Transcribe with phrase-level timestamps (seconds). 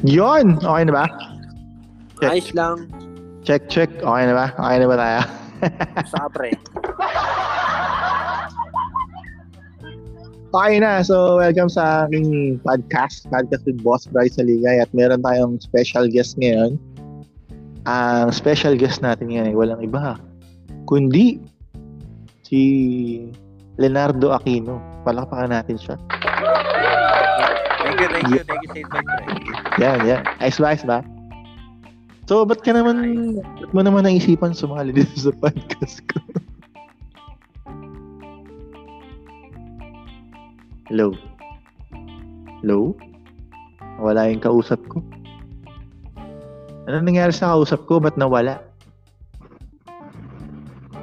[0.00, 0.56] Yon!
[0.64, 1.06] Okay na ba?
[2.24, 2.30] Check.
[2.32, 2.76] Ayos lang.
[3.44, 3.90] Check, check.
[4.00, 4.46] Okay na ba?
[4.56, 5.20] Okay na ba tayo?
[6.08, 6.56] Sa pre.
[10.50, 10.98] Okay na.
[11.06, 13.22] So, welcome sa aking podcast.
[13.30, 14.82] Podcast with Boss Bryce Saligay.
[14.82, 16.74] At meron tayong special guest ngayon.
[17.86, 20.18] Ang special guest natin ngayon ay walang iba.
[20.90, 21.38] Kundi
[22.42, 22.60] si
[23.78, 24.82] Leonardo Aquino.
[25.06, 25.94] Palakpakan natin siya.
[27.78, 29.49] Thank you, thank you, thank you invite, pre.
[29.80, 30.20] Yan, yan.
[30.44, 31.00] Ayos ba, ayos ba?
[32.28, 33.00] So, ba't ka naman,
[33.40, 36.20] ba't mo naman naisipan sumali dito sa podcast ko?
[40.92, 41.16] Hello?
[42.60, 42.92] Hello?
[44.04, 45.00] Wala yung kausap ko.
[46.84, 48.04] Ano nangyari sa kausap ko?
[48.04, 48.60] Ba't nawala?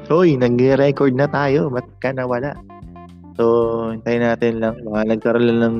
[0.05, 1.73] Hoy, nag-record na tayo.
[1.73, 2.53] Ba't ka nawala?
[3.41, 4.77] So, hintayin natin lang.
[4.85, 5.77] Baka nagkaroon lang ng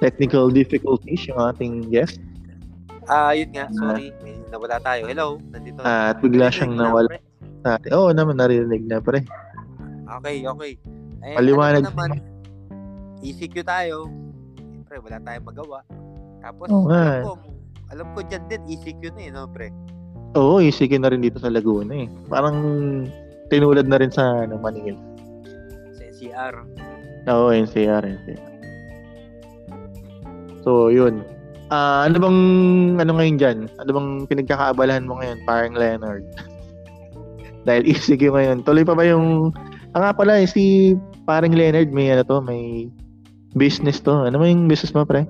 [0.00, 2.18] technical difficulties yung ating guest.
[3.06, 4.10] Ah, yun nga, sorry.
[4.24, 5.04] May nawala tayo.
[5.06, 5.80] Hello, nandito.
[5.84, 7.20] Ah, at bigla siyang na, nawala
[7.64, 7.90] atin.
[7.92, 9.20] Oo naman, narinig na pre.
[10.20, 10.72] Okay, okay.
[11.20, 11.84] Eh, Paliwanag.
[11.84, 12.10] ano naman,
[13.20, 14.08] ECQ tayo.
[14.56, 15.78] Siyempre, wala tayong magawa.
[16.40, 17.20] Tapos, nga.
[17.20, 17.32] alam ko,
[17.92, 19.68] alam ko dyan din, ECQ na eh, no, pre?
[20.38, 22.08] Oo, isiki na rin dito sa Laguna eh.
[22.30, 22.56] Parang
[23.50, 24.94] tinulad na rin sa ano, Manila.
[25.98, 26.54] Sa NCR.
[27.26, 28.49] Oo, NCR, NCR.
[30.64, 31.24] So, yun.
[31.70, 32.38] Ah, ano bang,
[32.98, 33.58] ano ngayon dyan?
[33.78, 36.26] Ano bang pinagkakaabalahan mo ngayon, parang Leonard?
[37.66, 38.66] Dahil ECQ ngayon.
[38.66, 39.54] Tuloy pa ba yung,
[39.94, 42.90] ah nga pala, eh, si parang Leonard, may ano to, may
[43.54, 44.26] business to.
[44.26, 45.22] Ano ba yung business mo, pre?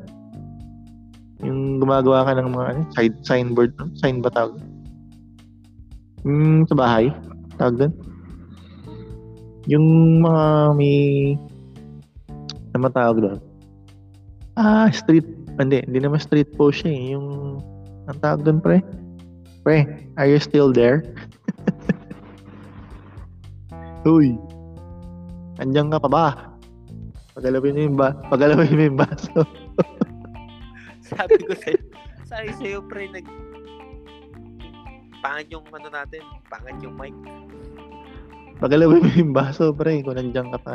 [1.44, 3.92] Yung gumagawa ka ng mga ano, side, signboard, no?
[4.00, 4.56] sign ba tawag?
[6.24, 7.12] Hmm, sa bahay?
[7.60, 7.92] Tawag doon?
[9.68, 9.86] Yung
[10.24, 10.44] mga
[10.76, 10.96] may,
[12.72, 13.49] ano ba tawag doon?
[14.58, 15.26] Ah, street,
[15.60, 17.02] hindi, hindi naman street post siya eh.
[17.14, 17.26] Yung,
[18.10, 18.82] ang tawag doon, pre?
[19.62, 19.86] Pre,
[20.18, 21.06] are you still there?
[24.08, 24.34] Uy,
[25.62, 26.26] andyan ka pa ba?
[27.36, 28.16] Pagalawin mo yung ba?
[28.26, 29.46] Pagalawin mo yung baso.
[31.10, 31.80] Sabi ko sa'yo,
[32.22, 33.26] sabi sa'yo, pre, nag...
[35.20, 37.12] Pangat yung ano natin, pangat yung mic.
[38.62, 40.74] Pagalawin mo yung baso, pre, kung nandiyan ka pa.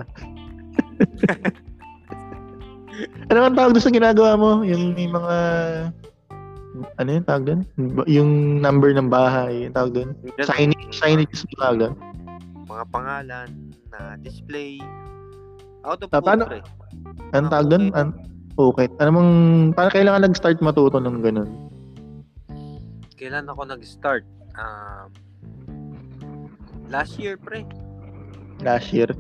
[3.30, 4.52] ano ang tawag doon sa ginagawa mo?
[4.64, 5.36] Yung may mga...
[7.00, 7.62] Ano yung tawag doon?
[8.08, 10.10] Yung number ng bahay, yung tawag doon?
[10.44, 11.94] Signage, signage yung tawag doon?
[12.68, 13.50] Mga pangalan
[13.94, 14.80] na display.
[15.88, 16.50] Out of code, paano-.
[17.32, 17.86] Anong tawag doon?
[17.96, 18.08] An
[18.60, 18.88] okay.
[19.00, 19.32] Ano mong...
[19.76, 21.50] Paano kailangan nag-start matuto ng ganun?
[23.16, 24.28] Kailan ako nag-start?
[24.56, 25.12] Um,
[26.92, 27.64] last year, pre.
[28.64, 29.12] Last year.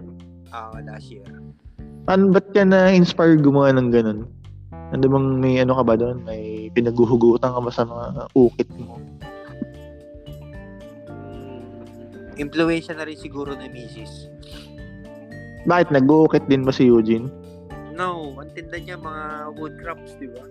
[0.52, 1.28] Ah, last year.
[2.06, 4.30] Paano, ba't ka na-inspire gumawa ng ganun?
[4.94, 6.22] Ano bang may ano ka ba doon?
[6.22, 9.02] May pinaguhugutan ka ba sa mga ukit mo?
[12.38, 14.30] Influensya na rin siguro ni Mrs.
[15.66, 15.90] Bakit?
[15.90, 17.26] Nag-uukit din ba si Eugene?
[17.98, 20.46] No, ang tinda niya mga wood crops, di ba?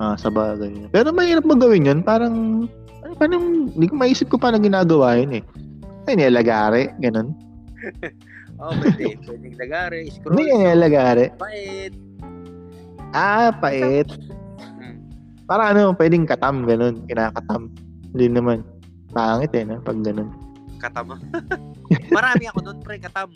[0.00, 0.88] Ah, sa bagay.
[0.88, 2.00] Pero mahirap mo gawin yun.
[2.00, 2.64] Parang,
[3.04, 5.44] ano, parang, hindi ko maisip ko paano ginagawa yun eh.
[6.08, 7.36] Ay, nilagari, ganun.
[8.62, 9.18] Oh, pwede.
[9.26, 10.38] Pwedeng lagari, scroll.
[10.38, 11.26] Hindi nilagari.
[11.34, 11.92] Pait.
[13.10, 14.06] Ah, pait.
[14.78, 15.02] Hmm.
[15.50, 17.02] Parang ano, pwedeng katam, ganun.
[17.10, 17.74] Kinakatam.
[18.14, 18.62] Hindi naman.
[19.10, 19.82] Pangit eh, no?
[19.82, 20.30] Pag ganun.
[20.78, 21.18] Katama.
[22.16, 23.34] Marami ako doon, pre, katam.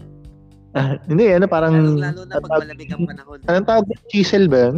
[0.78, 1.74] Ah, hindi, ano, parang...
[1.74, 3.38] Lalo, lalo na pag malamig ang panahon.
[3.50, 3.84] Anong tawag?
[4.14, 4.76] Chisel ba yun?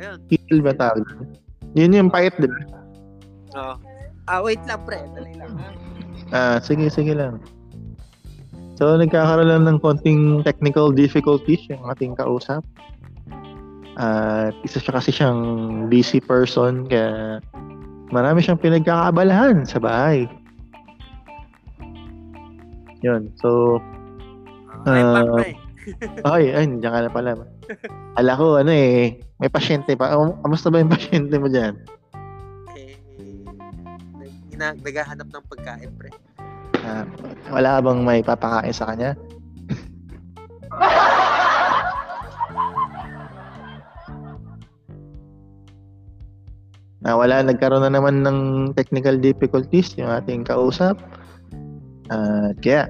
[0.00, 0.18] Ayun.
[0.32, 1.04] Chisel ba tawag?
[1.76, 2.56] Yun yung pait, di ba?
[3.52, 3.76] Oh.
[4.24, 5.04] Ah, wait lang, pre.
[5.12, 5.52] Dali lang.
[5.60, 5.68] ha?
[6.32, 7.36] Ah, sige, sige lang.
[8.80, 12.64] So, nagkakaroon lang ng konting technical difficulties yung ating kausap.
[14.00, 15.40] At isa siya kasi siyang
[15.92, 17.44] busy person kaya
[18.08, 20.24] marami siyang pinagkakaabalahan sa bahay.
[23.04, 23.28] Yun.
[23.36, 23.76] So,
[24.88, 25.52] back, Ah, pre.
[26.32, 27.30] ay, ay, diyan ka na pala.
[28.16, 30.16] Ala ko, ano eh, may pasyente pa.
[30.16, 31.76] Um, Kamusta ba yung pasyente mo dyan?
[32.76, 32.96] Eh,
[34.56, 36.12] naghahanap ng pagkain, pre.
[36.80, 37.04] Ah,
[37.52, 39.12] wala ka bang may papakain sa kanya?
[47.00, 48.38] na wala nagkaroon na naman ng
[48.76, 51.00] technical difficulties yung ating kausap.
[52.12, 52.88] At kaya,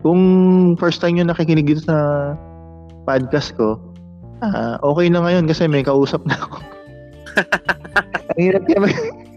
[0.00, 0.20] kung
[0.80, 1.96] first time nyo nakikinig dito sa
[3.04, 3.76] podcast ko,
[4.40, 6.56] ah, okay na ngayon kasi may kausap na ako.
[8.36, 9.28] Ang hirap kaya.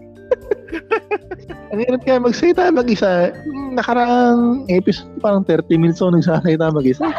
[1.72, 3.32] Ang hirap kaya magsalita mag-isa.
[3.72, 7.06] Nakaraang episode, parang 30 minutes ako nagsasalita mag-isa.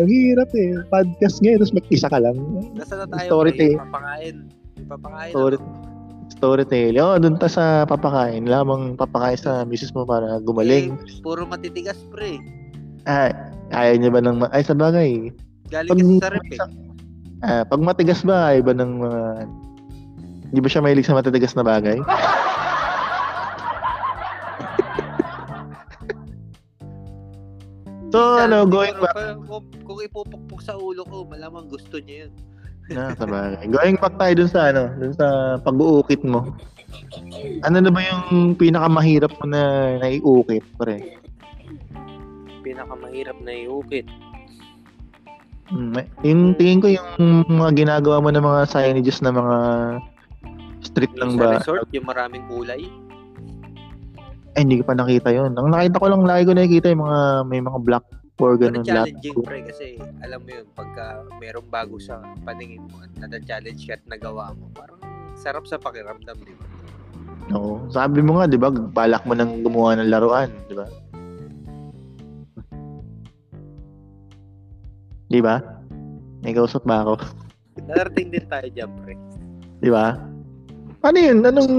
[0.00, 0.80] Ang hirap eh.
[0.88, 2.36] Podcast ngayon, tapos mag-isa ka lang.
[2.72, 3.60] Nasa na tayo, Story pre?
[3.60, 3.76] tape.
[3.76, 4.36] Papakain.
[4.88, 5.32] Papakain.
[5.34, 5.56] Story,
[6.32, 7.02] storytelling.
[7.04, 8.48] Oo, dun ta sa papakain.
[8.48, 10.96] Lamang papakain sa misis mo para gumaling.
[10.96, 12.40] Eh, puro matitigas, pre.
[13.04, 13.28] Ah,
[13.76, 14.40] ayaw niya ba ng...
[14.54, 15.28] Ay, sa bagay.
[15.68, 16.58] Galing Pag, kasi sa rep, eh.
[17.44, 19.20] ah, pag matigas ba, ayaw ba ng mga...
[20.50, 22.02] Hindi ba siya mahilig sa matitigas na bagay?
[28.10, 29.14] so, ano, going back...
[29.46, 32.32] Kung, kung, ipupukpuk sa ulo ko, malamang gusto niya yun.
[32.90, 33.70] Na, sa bagay.
[33.70, 36.50] Going back tayo dun sa, ano, dun sa pag-uukit mo.
[37.62, 41.14] Ano na ba yung pinakamahirap mo na naiukit, pre?
[42.66, 44.10] Pinakamahirap na iukit.
[45.70, 49.56] Mm, yung tingin ko yung mga ginagawa mo ng mga signages na mga
[50.90, 51.50] street lang Yung sa ba?
[51.56, 52.82] resort, yung maraming kulay.
[54.52, 55.54] Ay, hindi ko pa nakita yun.
[55.54, 58.04] Ang nakita ko lang, lagi ko nakikita yung mga, may mga black
[58.40, 58.82] or Pero ganun.
[58.82, 59.86] black challenging, pre, kasi
[60.20, 61.04] alam mo yun, pagka
[61.38, 64.98] merong bago sa paningin mo at nata-challenge ka at nagawa mo, parang
[65.36, 66.66] sarap sa pakiramdam, di ba?
[67.52, 67.84] Oo.
[67.88, 70.86] Sabi mo nga, di ba, balak mo nang gumawa ng laruan, di ba?
[75.28, 75.62] Di ba?
[76.40, 77.20] May kausap ba ako?
[77.86, 79.14] Darating din tayo dyan, pre.
[79.78, 80.16] Di ba?
[81.00, 81.40] Ano yun?
[81.40, 81.72] Anong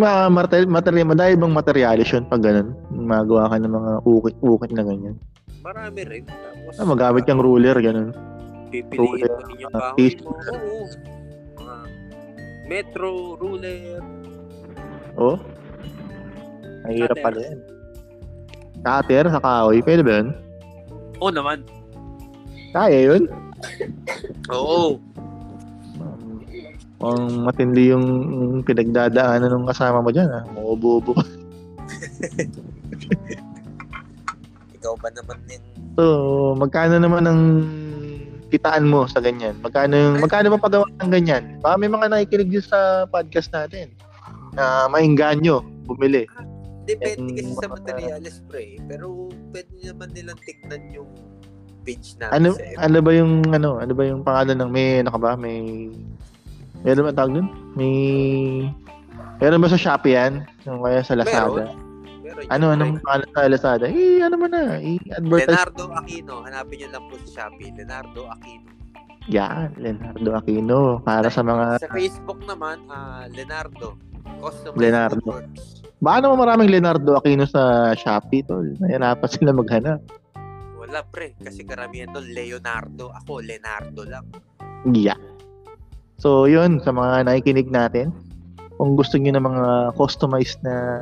[0.00, 2.72] mga material, material, madami bang materialis yun pag ganun?
[2.88, 5.14] Magawa ka ng mga ukit-ukit na ganyan.
[5.60, 6.24] Marami rin.
[6.24, 8.16] Tapos, Ah, magamit kang ruler, ganun.
[8.72, 10.18] pipiliin mo din yung ah, kahoy piece.
[10.18, 10.32] mo.
[10.32, 10.80] Oo.
[11.54, 11.76] Mga
[12.64, 14.00] metro, ruler.
[15.14, 15.36] Oh?
[16.82, 17.22] Mahirap Cutter.
[17.22, 17.58] pala yan.
[18.80, 20.28] Cutter sa kahoy, pwede ba yun?
[21.20, 21.58] Oo naman.
[22.72, 23.22] Kaya yun?
[24.50, 24.98] Oo.
[27.04, 28.06] Um, ang matindi yung
[28.64, 30.40] pinagdadaanan ng kasama mo dyan, ah.
[30.56, 31.24] Umuubo-ubo ka.
[34.80, 35.64] Ikaw ba naman yung
[35.94, 36.04] So,
[36.58, 37.40] magkano naman ang
[38.50, 39.54] kitaan mo sa ganyan?
[39.62, 41.60] Magkano yung, magkano ba pagawa ng ganyan?
[41.62, 43.94] Baka may mga nakikinig din sa podcast natin
[44.58, 46.26] na maingganyo bumili.
[46.88, 48.76] Depende kasi sa materials, pre.
[48.90, 51.10] Pero pwede naman nilang tignan yung
[51.84, 55.10] page namin Ano sa ano ba yung ano, ano ba yung pangalan ng may ano
[55.12, 55.32] ka ba?
[55.36, 55.88] May
[56.84, 57.48] Meron ba tawag dun?
[57.74, 57.94] May
[59.40, 60.44] Meron ba sa Shopee yan?
[60.64, 61.72] Yung kaya sa Lazada?
[62.22, 63.02] Meron Ano yun, anong pre.
[63.02, 63.84] pangalan sa Lazada?
[63.88, 65.48] Eh, ano mo na, i-advertise.
[65.48, 66.34] Leonardo Aquino.
[66.44, 67.72] Hanapin nyo lang po sa Shopee.
[67.72, 68.68] Leonardo Aquino.
[69.26, 70.78] Yan, Leonardo Aquino.
[71.00, 73.96] Para sa mga Sa Facebook naman, ah Leonardo.
[74.38, 75.28] Customized Leonardo.
[76.04, 78.76] Baka naman maraming Leonardo Aquino sa Shopee, tol.
[78.76, 80.00] Nahirapan sila maghanap.
[80.76, 81.32] Wala pre.
[81.40, 83.08] Kasi karamihan doon, Leonardo.
[83.24, 84.28] Ako, Leonardo lang.
[84.84, 85.16] Yeah.
[86.24, 88.08] So, yun, sa mga nakikinig natin,
[88.80, 90.96] kung gusto niyo ng mga customized na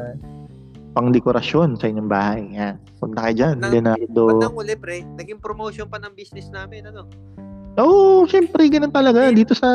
[0.99, 2.75] pangdekorasyon sa inyong bahay, yan.
[2.99, 4.35] Punta kayo dyan, Nang- Leonardo.
[4.35, 6.91] Bandang uli pre, naging promotion pa ng business namin.
[6.91, 7.07] Ano?
[7.79, 9.31] Oo, oh, syempre, ganun talaga.
[9.31, 9.71] Dito sa...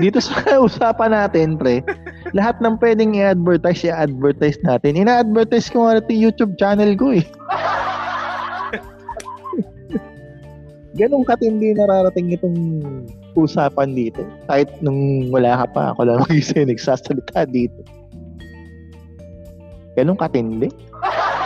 [0.00, 0.32] Dito sa
[0.64, 1.84] usapan natin, pre,
[2.32, 4.96] lahat ng pwedeng i-advertise, i-advertise natin.
[4.96, 7.24] Ina-advertise ko nga natin yung YouTube channel ko eh.
[10.98, 12.56] Ganong katindi nararating itong
[13.38, 14.26] usapan dito.
[14.50, 17.80] Kahit nung wala ka pa, ako lang mag-isa yung nagsasalita dito.
[19.94, 20.66] Ganong katindi.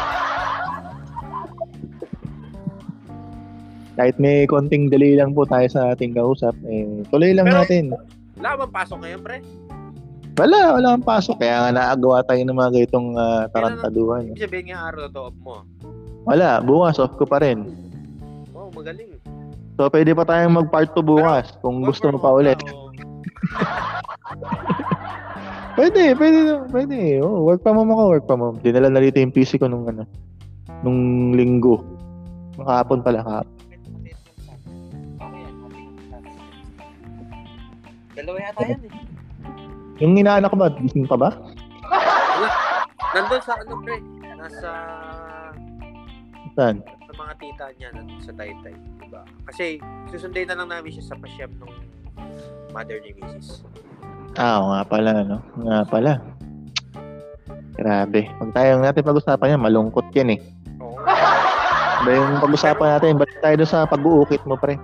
[3.93, 7.93] Kahit may konting delay lang po tayo sa ating kausap, eh, tuloy lang Pero- natin.
[8.41, 9.39] Wala bang pasok ngayon pre?
[10.33, 11.45] Wala, wala kang pasok.
[11.45, 14.33] Kaya nga naagawa tayo ng mga ganitong uh, tarantaduhan.
[14.33, 15.61] Ibig sabihin nga araw to off mo.
[16.25, 17.69] Wala, bukas off ko pa rin.
[18.57, 19.12] Wow, magaling.
[19.83, 22.55] So, pwede pa tayong mag-part 2 bukas kung Work gusto mo pa ulit.
[22.55, 22.71] ka,
[25.75, 26.39] Pwede, pwede,
[26.71, 27.19] pwede.
[27.19, 28.63] Oh, work from home ako, work from home.
[28.63, 30.07] Dinala na rito yung PC ko nung ano,
[30.87, 31.83] nung linggo.
[32.55, 33.59] Nung kahapon pala, kahapon.
[38.15, 38.93] Dalawa yata yan eh.
[39.99, 41.35] Yung inaanak ko ba, gising pa ba?
[43.19, 43.99] Nandun sa ano pre,
[44.39, 44.71] nasa
[46.55, 46.87] Saan?
[47.13, 49.21] Sa mga tita niya nandun sa Taytay, diba?
[49.45, 49.77] Kasi
[50.09, 51.77] susundin na lang namin siya sa pasyam nung
[52.73, 53.69] mother ni Mrs.
[54.41, 55.45] Ah, oo nga pala, no?
[55.61, 56.13] Nga pala.
[57.77, 58.33] Grabe.
[58.41, 60.41] Huwag tayong natin pag-usapan yan, malungkot yan eh.
[60.81, 60.97] Oo.
[62.01, 64.81] Ba yung pag-usapan natin, balik tayo doon sa pag-uukit mo, pre.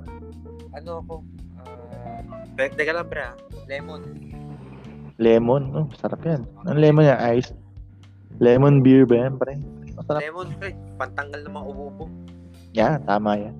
[0.76, 1.25] Ano ako?
[2.61, 3.35] Uh, teka lang pre ah.
[3.64, 4.04] Lemon.
[5.16, 6.44] Lemon, oh, sarap yan.
[6.68, 7.56] Ang lemon niya, ice.
[8.37, 9.56] Lemon beer ba yan, pre?
[9.98, 10.20] Masarap.
[10.22, 12.04] Lemon pre, pantanggal ng mga ubo.
[12.70, 13.56] Yeah, tama yan.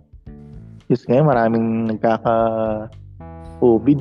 [0.87, 2.35] Yes, ngayon maraming nagkaka
[3.59, 4.01] COVID.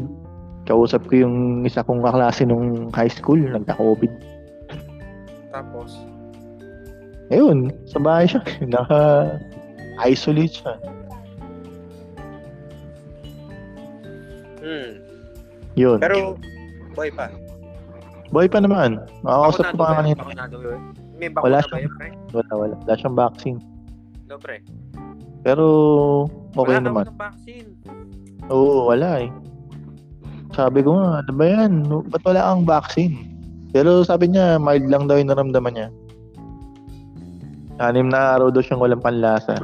[0.70, 4.12] Kausap ko yung isa kong kaklase nung high school, nagka-COVID.
[5.50, 5.96] Tapos?
[7.34, 8.44] Ayun, sa bahay siya.
[8.76, 10.74] Naka-isolate siya.
[14.62, 14.90] Hmm.
[15.80, 15.98] Yun.
[16.04, 16.36] Pero,
[16.94, 17.32] boy pa.
[18.30, 19.00] Boy pa naman.
[19.24, 20.20] Makakausap ko pa kanina.
[20.20, 21.07] Bakunado yun.
[21.18, 22.10] May Wala bakuna ba yun, pre?
[22.34, 22.76] Wala, wala.
[22.86, 23.60] Wala siyang vaccine.
[24.30, 24.62] No, pre.
[25.42, 25.66] Pero,
[26.54, 27.04] okay Wala naman.
[27.10, 27.70] Wala ng vaccine.
[28.54, 29.30] Oo, wala eh.
[30.54, 31.72] Sabi ko nga, ano ba yan?
[32.10, 33.16] Ba't wala kang vaccine?
[33.74, 35.90] Pero sabi niya, mild lang daw yung naramdaman niya.
[37.78, 39.58] Anim na araw daw siyang walang panlasa.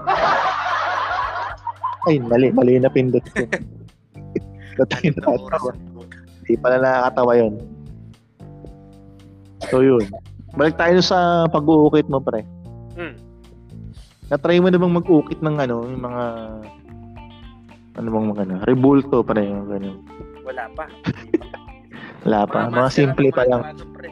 [2.10, 2.52] Ay, mali.
[2.52, 3.48] Mali na pindot ko.
[4.78, 5.40] Ba't tayo Anim na oras.
[5.40, 5.72] natatawa?
[6.44, 7.54] Hindi pala nakakatawa yun.
[9.72, 10.04] So yun.
[10.54, 12.46] Balik tayo sa pag-uukit mo, pre.
[12.94, 13.18] Hmm.
[14.30, 16.24] Na-try mo na bang mag-ukit ng ano, yung mga
[17.94, 19.98] ano bang mga ano, rebulto rin yung ganyan.
[20.46, 20.86] Wala pa.
[22.26, 22.58] Wala pa.
[22.70, 23.62] Mga master simple pa lang.
[23.98, 24.10] pre.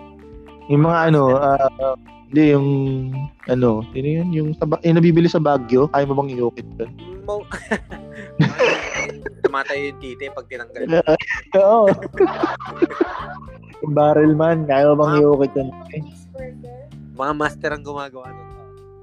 [0.69, 1.97] Yung mga ano, ah,
[2.31, 2.67] hindi yung
[3.49, 6.91] ano, yun yun, yung, yung nabibili sa Baguio, kaya mo bang iukit doon?
[7.27, 7.43] Mo.
[9.45, 11.01] Tumatay yung titi pag tinanggal.
[11.59, 11.91] Oo.
[13.97, 15.69] barrel man, kaya mo bang iukit yun?
[16.31, 18.47] Cheeseburger, Mga master ang gumagawa nun.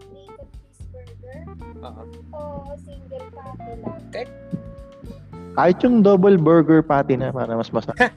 [0.09, 1.45] naked cheeseburger,
[1.85, 2.03] Oo.
[2.33, 2.41] o
[2.81, 4.01] single patty lang.
[5.53, 7.99] Kahit yung double burger patty na para mas masarap.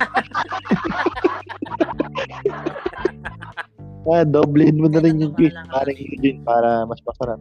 [4.01, 7.37] Kaya doblehin mo na rin yung juice, parang yun para mas masarap.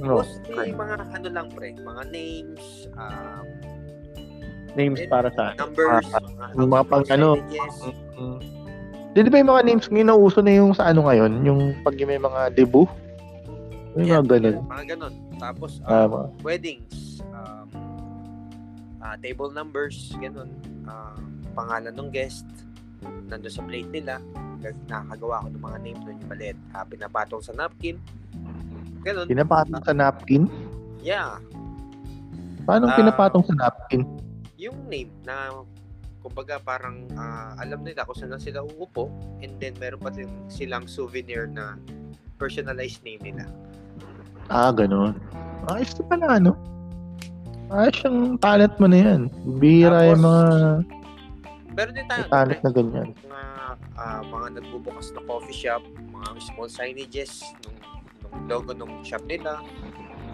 [0.00, 3.44] No, Mostly mga ano lang pre, mga names, um,
[4.72, 6.08] names para sa numbers,
[6.40, 7.76] Ah, yung mga pang ano, percentages.
[8.16, 8.38] Mm.
[9.10, 11.44] Di ba yung mga names ngayon nauso na yung sa ano ngayon?
[11.44, 12.88] Yung pag may mga debut?
[13.98, 14.56] Yung Yeah, mga ganun.
[14.70, 15.14] Mga ganun.
[15.36, 17.68] Tapos, um, mga- weddings, um,
[19.02, 20.48] ah, table numbers, ganun.
[20.86, 21.18] Ah,
[21.52, 22.46] pangalan ng guest,
[23.28, 24.16] nandun sa plate nila.
[24.86, 26.58] Nakakagawa ko ng mga name doon yung maliit.
[26.70, 28.00] Ah, pinapatong sa napkin.
[29.00, 29.26] Ganun.
[29.26, 30.44] Pinapatong sa napkin?
[31.00, 31.40] Yeah.
[32.62, 32.96] Paano Ah.
[32.96, 34.04] pinapatong sa napkin?
[34.56, 35.64] Yung name na
[36.20, 39.08] kumbaga parang ah, alam nila kung saan sila uupo
[39.40, 41.80] and then meron pa din silang souvenir na
[42.36, 43.48] personalized name nila.
[44.46, 45.16] Ah, ganun.
[45.68, 46.52] Ayos na pala, ano?
[47.70, 49.20] Ayos yung talent mo na yan.
[49.56, 50.48] Bira yung Tapos, mga
[51.70, 53.08] Meron din tayo talent na ganyan.
[53.22, 53.42] mga
[53.96, 55.80] ah, mga nagbubukas na coffee shop,
[56.10, 57.78] mga small signages nung
[58.46, 59.62] logo ng shop nila.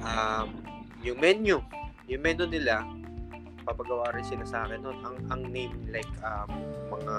[0.02, 0.60] Um,
[1.02, 1.60] yung menu,
[2.06, 2.86] yung menu nila,
[3.62, 4.98] papagawa rin sila sa akin nun.
[5.02, 6.48] Ang, ang name like um,
[6.90, 7.16] mga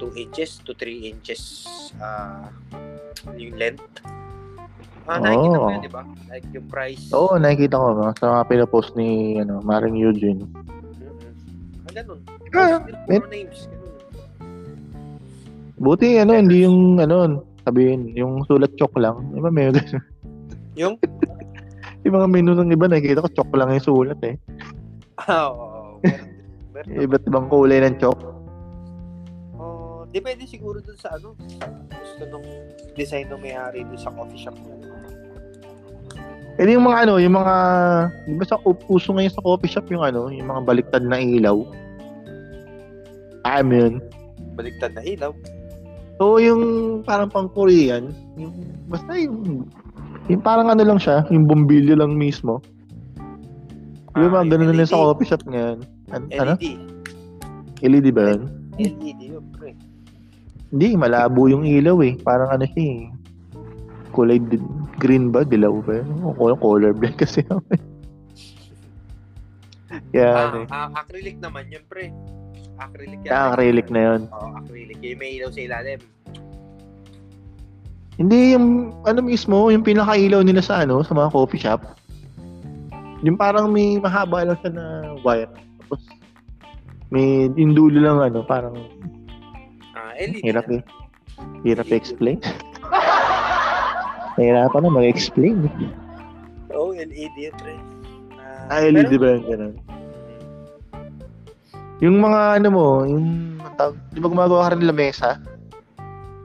[0.00, 1.68] 2 inches to 3 inches
[2.02, 2.50] ah,
[3.38, 4.02] yung length.
[5.06, 5.72] Ah, nakikita mo Oh.
[5.74, 6.02] yun, di ba?
[6.30, 7.10] Like yung price.
[7.10, 8.14] Oo, nakikita ko no?
[8.14, 10.46] sa mga pinapost ni ano, Maring Eugene.
[10.46, 11.86] Mm-mm.
[11.86, 12.20] Ah, ganun.
[12.54, 12.78] Ah,
[13.26, 13.66] names.
[13.66, 13.90] Ganun.
[15.82, 19.22] Buti ano, hindi yung ano, sabihin, yung sulat chok lang.
[19.34, 19.70] Di ba may?
[20.78, 20.98] Yung?
[22.04, 24.36] yung mga menu ng iba, nakikita ko chok lang yung sulat eh.
[25.22, 26.00] Ah, oo.
[26.82, 26.98] naman.
[27.06, 28.18] Iba't ibang kulay ng chok.
[29.56, 31.36] Oh, depende siguro dun sa ano,
[31.88, 32.46] gusto nung
[32.98, 34.76] design ng may-ari dun sa coffee shop niya.
[36.60, 37.54] Eh yung mga ano, yung mga,
[38.28, 41.64] di ba sa uso ngayon sa coffee shop yung ano, yung mga baliktad na ilaw.
[43.62, 44.04] Mo yun?
[44.52, 45.32] Baligtad na ilaw.
[46.22, 46.62] So, yung
[47.02, 48.54] parang pang Korean, yung,
[48.86, 49.66] basta yung,
[50.30, 52.62] yung parang ano lang siya, yung bombilyo lang mismo.
[54.14, 54.86] Yung Ah, mga ganun na LED.
[54.86, 55.82] sa coffee shop ngayon.
[56.14, 56.54] An- ano?
[56.54, 56.78] LED.
[57.82, 58.40] LED ba yun?
[58.78, 59.74] LED yun, pre.
[60.70, 62.14] Hindi, malabo yung ilaw eh.
[62.22, 63.10] Parang ano siya eh.
[64.14, 64.38] Kulay
[65.02, 65.42] green ba?
[65.42, 66.22] Dilaw ba yun?
[66.22, 67.82] O color, color blind kasi ako eh.
[70.14, 70.66] Kaya Ah, ano eh.
[70.70, 72.14] ah, acrylic naman yun, pre.
[72.82, 73.28] Acrylic yan.
[73.28, 74.20] Kaya acrylic na yun.
[74.28, 74.98] Oo, acrylic.
[74.98, 76.00] Yung may ilaw sa ilalim.
[78.14, 78.66] Hindi yung
[79.02, 81.80] ano mismo, yung pinakailaw nila sa ano, sa mga coffee shop.
[83.22, 84.84] Yung parang may mahaba lang siya na
[85.22, 85.48] wire.
[85.80, 86.00] Tapos
[87.08, 88.74] may yung dulo lang ano, parang
[89.92, 90.42] Ah, LED.
[90.42, 90.82] hirap eh.
[91.62, 92.40] Hirap explain.
[94.34, 95.68] Nahirapan na mag-explain.
[96.72, 97.76] Oo, LED yun, pre.
[98.72, 99.42] Ah, LED ba yun?
[99.44, 99.72] Ganun.
[102.02, 105.38] Yung mga ano mo, yung tawag- di ba gumagawa ka rin lamesa?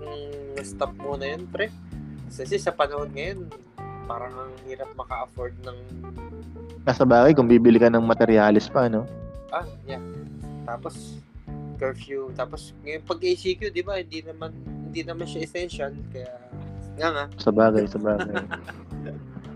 [0.05, 1.73] Mm, stop muna yun, pre.
[2.29, 3.49] Kasi sa panahon ngayon,
[4.05, 5.77] parang ang hirap maka-afford ng
[6.87, 9.03] Nasa bagay kung bibili ka ng materialis pa, no?
[9.51, 9.99] Ah, yeah.
[10.63, 11.19] Tapos
[11.75, 12.31] curfew.
[12.31, 13.99] Tapos ngayon pag ACQ, 'di ba?
[13.99, 14.55] Hindi naman
[14.87, 16.31] hindi naman siya essential kaya
[16.95, 17.25] nga nga.
[17.35, 18.33] Sa bagay, sa bagay.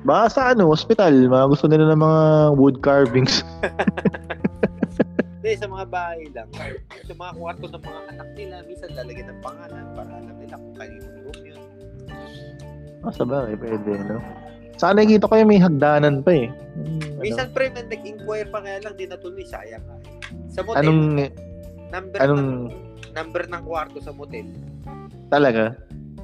[0.04, 2.22] Baka sa ano, hospital, mga gusto nila ng mga
[2.58, 3.42] wood carvings.
[5.42, 6.50] Hindi, sa mga bahay lang.
[7.02, 10.76] Sa mga kwarto ng mga anak nila, minsan lalagyan ng pangalan para alam nila kung
[10.78, 11.62] kanino room yun.
[13.02, 14.22] Ah, sa bagay, pwede, no?
[14.78, 16.46] Saka nakikita ko yung may hagdanan pa eh.
[16.78, 19.98] Yung, ano, Minsan pre, na nag-inquire pa kaya lang, di natuloy, sayang nga.
[19.98, 20.06] eh.
[20.48, 21.02] Sa motel, anong,
[21.90, 24.46] number anong- ng number ng kwarto sa motel.
[25.28, 25.74] talaga?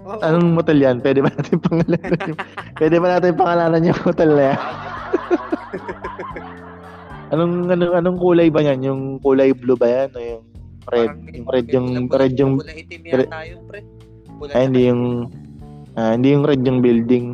[0.06, 0.22] Oo.
[0.22, 1.02] Anong motel yan?
[1.02, 2.38] Pwede ba natin pangalanan yung,
[2.78, 4.60] pwede ba natin pangalanan yung motel na yan?
[7.28, 8.80] Anong, anong, anong kulay ba yan?
[8.82, 10.10] Yung kulay blue ba yan?
[10.12, 10.44] O yung
[10.88, 11.12] red?
[11.12, 13.80] Parang Yung red yung, pula-pula- red yung, Pula itim yata yun, pre.
[14.38, 15.04] Pula ah, hindi yung,
[15.94, 17.26] ah, hindi yung red yung building.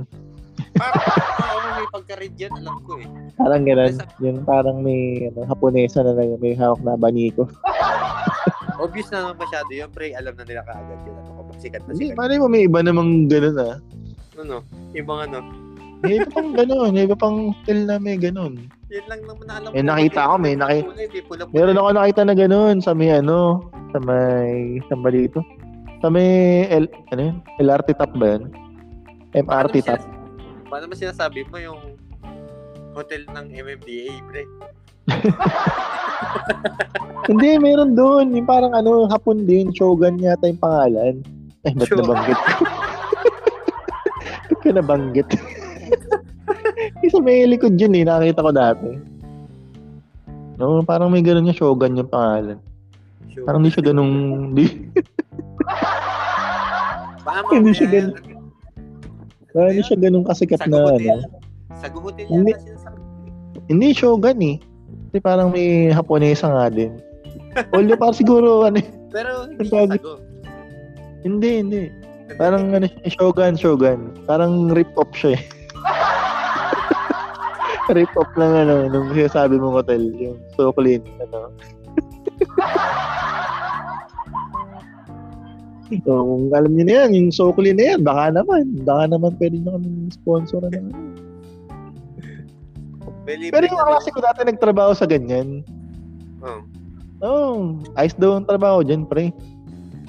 [0.74, 3.08] Parang, oo, may pagka-red yan, alam ko eh.
[3.38, 3.94] Parang ganun.
[4.18, 7.46] Yung parang may, ano, Haponesa na lang, may hawak na abaniko.
[8.84, 10.18] Obvious na naman masyado yun, pre.
[10.18, 11.16] Alam na nila kaagad yun.
[11.16, 12.18] Ano kapag sikat na Hindi, sikat.
[12.18, 13.78] malay mo may iba namang ganun ah.
[14.34, 14.66] Ano?
[14.92, 15.40] Mga ano.
[16.02, 18.66] May iba pang ganun, may iba pang hotel na may ganun.
[18.94, 20.86] Yan lang naman na alam May nakita ako, may naki-.
[21.50, 25.42] Meron ako nakita na ganun sa may ano, sa may, sa ba dito?
[26.06, 27.36] Sa may, L, ano yun?
[27.58, 28.54] LRT top ba yun?
[29.34, 29.98] MRT top.
[30.70, 31.98] Paano mo sinasabi mo yung
[32.94, 34.46] hotel ng MMDA, pre?
[37.34, 38.38] Hindi, meron doon.
[38.38, 41.26] Yung parang ano, hapon din, Shogun yata yung pangalan.
[41.66, 42.06] Ay, ba't Shogun.
[42.06, 42.38] nabanggit?
[44.54, 45.30] ba't ka nabanggit?
[47.04, 48.90] Isa may likod yun eh, nakakita ko dati.
[50.56, 52.58] No, parang may ganun yung Shogun yung pangalan.
[53.28, 53.44] Sure.
[53.44, 54.14] Parang di siya ganung,
[54.56, 54.66] di,
[57.52, 58.16] hindi siya ganun.
[59.54, 61.28] parang di siya ganung kasikat na ano.
[61.84, 62.56] Sagu Hotel Hindi.
[63.68, 64.58] Hindi Shogun eh.
[65.12, 66.96] Kasi parang may Haponesa nga din.
[67.76, 70.18] Although parang siguro, ano, eh, Pero hindi siya sago.
[71.28, 71.82] hindi, hindi.
[72.40, 74.16] Parang ano, Shogun, Shogun.
[74.24, 75.44] Parang rip-off siya eh.
[77.92, 81.52] Rip-off lang ano, nung sinasabi mong hotel, yung so clean, ano.
[86.08, 89.36] so, kung alam niyo na yan, yung so clean na yan, baka naman, baka naman
[89.36, 90.80] pwede nyo kami sponsor na.
[90.80, 90.92] ano.
[93.28, 95.64] Pero yung klase ko dati nagtrabaho sa ganyan.
[96.44, 96.62] Oh.
[97.24, 99.32] Oh, ayos daw ang trabaho dyan, pre.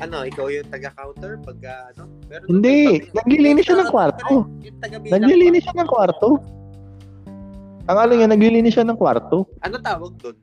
[0.03, 2.11] Ano, ikaw yung taga-counter pag ah, ano?
[2.27, 4.51] Meron Hindi, naglilinis siya ng kwarto.
[5.07, 6.43] Naglilinis siya ng kwarto.
[7.85, 9.45] Ang alam niya, naglilinis siya ng kwarto.
[9.61, 10.37] Ano tawag doon?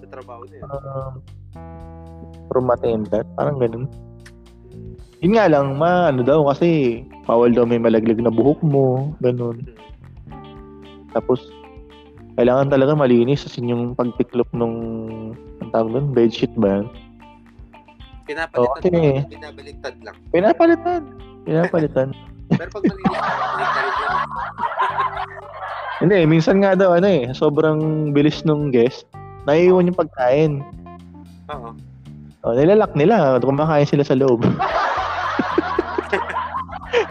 [0.00, 0.64] Sa trabaho niya.
[0.64, 1.20] Um,
[2.48, 3.84] room attendant, parang ganun.
[5.20, 9.60] Yun nga lang, ma, ano daw, kasi bawal daw may malaglag na buhok mo, ganun.
[11.12, 11.52] Tapos,
[12.40, 14.76] kailangan talaga malinis kasi yung pagtiklop nung,
[15.60, 16.80] ang tawag doon, bedsheet ba?
[18.24, 20.16] Pinapalitan Oo, kasi- lang, binabaliktad lang.
[20.32, 21.02] Pinapalitan.
[21.44, 22.08] Pinapalitan.
[22.60, 23.00] Pero pag lang.
[26.04, 29.08] Hindi, minsan nga daw, ano eh, sobrang bilis nung guest,
[29.48, 30.60] naiiwan yung pagkain.
[31.48, 31.72] Oo.
[32.44, 33.40] O, nilalak nila.
[33.40, 34.44] Kumakain sila sa loob.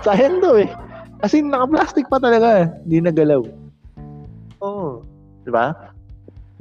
[0.06, 0.70] Sayang daw eh.
[1.22, 2.70] Kasi naka-plastic pa talaga.
[2.86, 3.42] Hindi nagalaw.
[4.62, 5.02] Oo.
[5.46, 5.74] Di ba?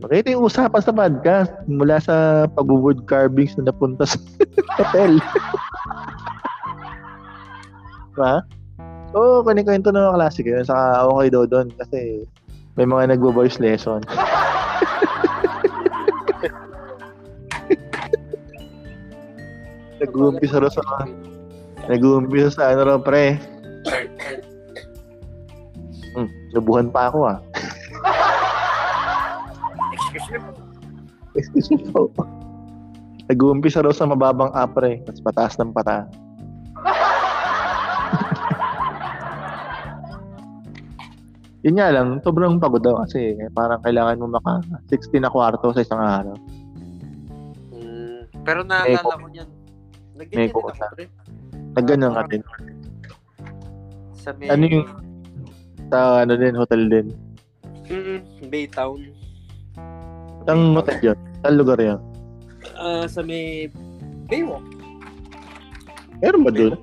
[0.01, 4.17] Makita yung usapan sa podcast mula sa pag-wood carvings na napunta sa
[4.81, 5.21] hotel.
[8.19, 8.58] diba?
[9.09, 10.65] So, kanikwento na mga klase ko yun.
[10.69, 12.29] Saka okay daw doon kasi
[12.77, 14.05] may mga nagbo-voice lesson.
[19.99, 20.83] Nag-uumpisa raw sa
[21.89, 23.41] Nag-uumpisa sa ano raw, pre.
[26.13, 27.41] Hmm, lubuhan pa ako ah.
[31.35, 32.13] Excuse me po.
[33.33, 35.01] Nag-uumpisa raw sa mababang up, pre.
[35.09, 36.07] Tapos pataas ng pata.
[41.67, 45.83] Yun nga lang, sobrang pagod daw kasi parang kailangan mo maka 60 na kwarto sa
[45.83, 46.37] isang araw.
[47.75, 49.51] Mm, pero naalala ko niyan.
[50.15, 51.05] Nagganyan May din ako, pre.
[51.75, 52.43] Nagganyan ka din.
[54.15, 54.49] Sa may...
[54.51, 54.91] Ano yung-
[55.89, 57.07] Sa ano din, hotel din.
[57.89, 58.21] Mm,
[58.53, 59.01] Baytown.
[60.47, 61.19] Ang hotel yun.
[61.43, 61.99] Saan lugar yun?
[62.79, 63.67] Ah, sa may...
[64.31, 64.63] Baywalk.
[66.23, 66.75] Meron ba doon?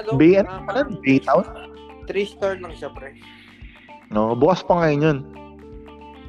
[0.00, 0.08] Ano?
[0.18, 0.50] Bay, ano?
[0.66, 1.46] Ah, Baytown?
[2.10, 3.14] three star lang siya, pre.
[4.12, 5.18] No, bukas pa ngayon yun.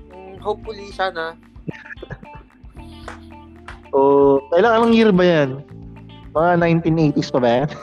[0.10, 1.36] Mm, hopefully, sana.
[3.94, 5.62] O, kailan anong year ba yan?
[6.34, 7.70] Mga 1980s pa ba yan?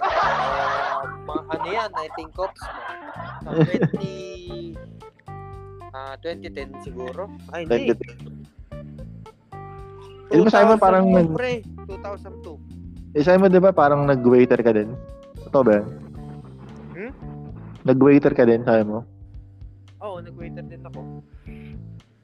[0.90, 1.86] Ah, mga ano yan,
[2.18, 2.62] 19 cops.
[3.46, 3.62] Mga
[3.94, 4.74] 20...
[5.94, 7.30] Ah, 2010 siguro.
[7.54, 7.94] Ay, hindi.
[7.94, 8.26] 2010.
[10.30, 11.62] Di ba sabi mo parang 2002, nag- pre.
[11.86, 13.14] 2002.
[13.14, 14.98] Eh, sabi mo, di ba, parang nag-waiter ka din?
[15.46, 15.78] Totoo ba?
[16.94, 17.10] Hmm?
[17.86, 19.06] Nag-waiter ka din, sabi mo?
[20.00, 21.00] Oo, nag-waiter din ako.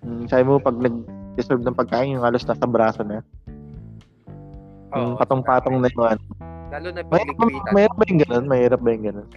[0.01, 3.21] Hmm, sabi mo, pag nag-deserve ng pagkain, yung halos nasa braso na.
[4.93, 6.23] Yung Oo, patong-patong na yung ano.
[6.67, 7.73] Lalo na Mahirap, biligwitan.
[7.73, 8.45] mahirap ba yung ganun?
[8.47, 9.29] Mahirap ba yung ganun?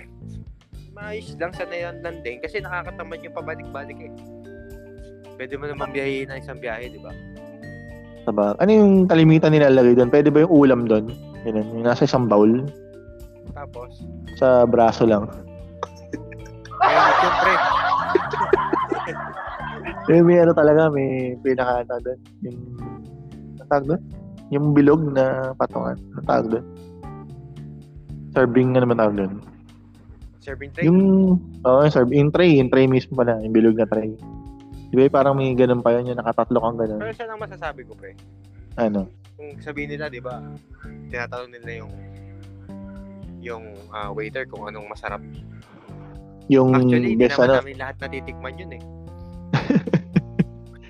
[1.00, 4.12] ayos lang sa nayan lang din kasi nakakatamad yung pabalik-balik eh.
[5.40, 7.16] Pwede mo naman biyahe na isang biyahe, di ba?
[8.28, 8.52] Diba?
[8.60, 10.12] Ano yung kalimitan nilalagay doon?
[10.12, 11.08] Pwede ba yung ulam doon?
[11.48, 12.68] Yun, yung nasa isang bowl,
[13.56, 14.04] Tapos,
[14.36, 15.26] sa braso lang.
[20.10, 22.20] Eh, may ano talaga, may pinaka ano doon.
[22.42, 22.58] Yung,
[23.62, 24.02] ang tawag doon?
[24.50, 25.98] Yung bilog na patungan.
[26.18, 26.66] Ang tawag doon?
[28.34, 29.34] Serving, ano naman tawag doon?
[30.50, 30.86] serving tray.
[30.90, 31.00] Yung,
[31.62, 34.18] oo, yung serving, yung tray, yung tray mismo pala, yung bilog na tray.
[34.90, 37.00] Di ba parang may ganun pa yun, yung nakatatlo kang ganun.
[37.00, 38.18] Pero siya ang masasabi ko, pre.
[38.80, 39.06] Ano?
[39.38, 40.42] Kung sabihin nila, di ba,
[41.14, 41.94] tinatanong nila yung
[43.40, 43.64] yung
[43.96, 45.22] ah, waiter kung anong masarap.
[46.50, 48.84] Yung Actually, hindi best naman ano, namin lahat natitikman yun eh.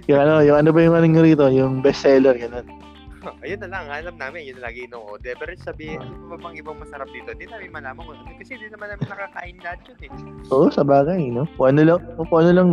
[0.10, 2.66] yung ano, yung ano ba yung ano rito, yung best seller, ganun.
[3.46, 5.38] Ayun na lang, alam namin, yun na lagi ino-order.
[5.38, 7.30] Pero sabihin, ano ba bang ibang masarap dito?
[7.30, 8.34] Hindi namin malaman kung ano.
[8.42, 10.12] Kasi hindi naman namin nakakain lahat yun eh.
[10.50, 11.46] Oo, sa bagay, no?
[11.60, 12.70] Kung ano lang, kung ano lang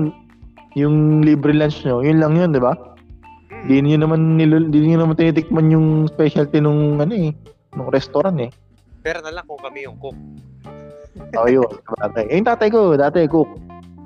[0.79, 2.73] yung libre lunch nyo, yun lang yun, di ba?
[2.73, 3.67] Hmm.
[3.69, 7.37] Di niyo naman nilul, di niyo naman tinitikman yung specialty nung ano eh,
[7.77, 8.49] nung restaurant eh.
[9.05, 10.17] Pero na lang kung kami yung cook.
[11.37, 12.33] Oo, yun, sa bagay.
[12.33, 13.51] Eh, yung tatay ko, dati cook.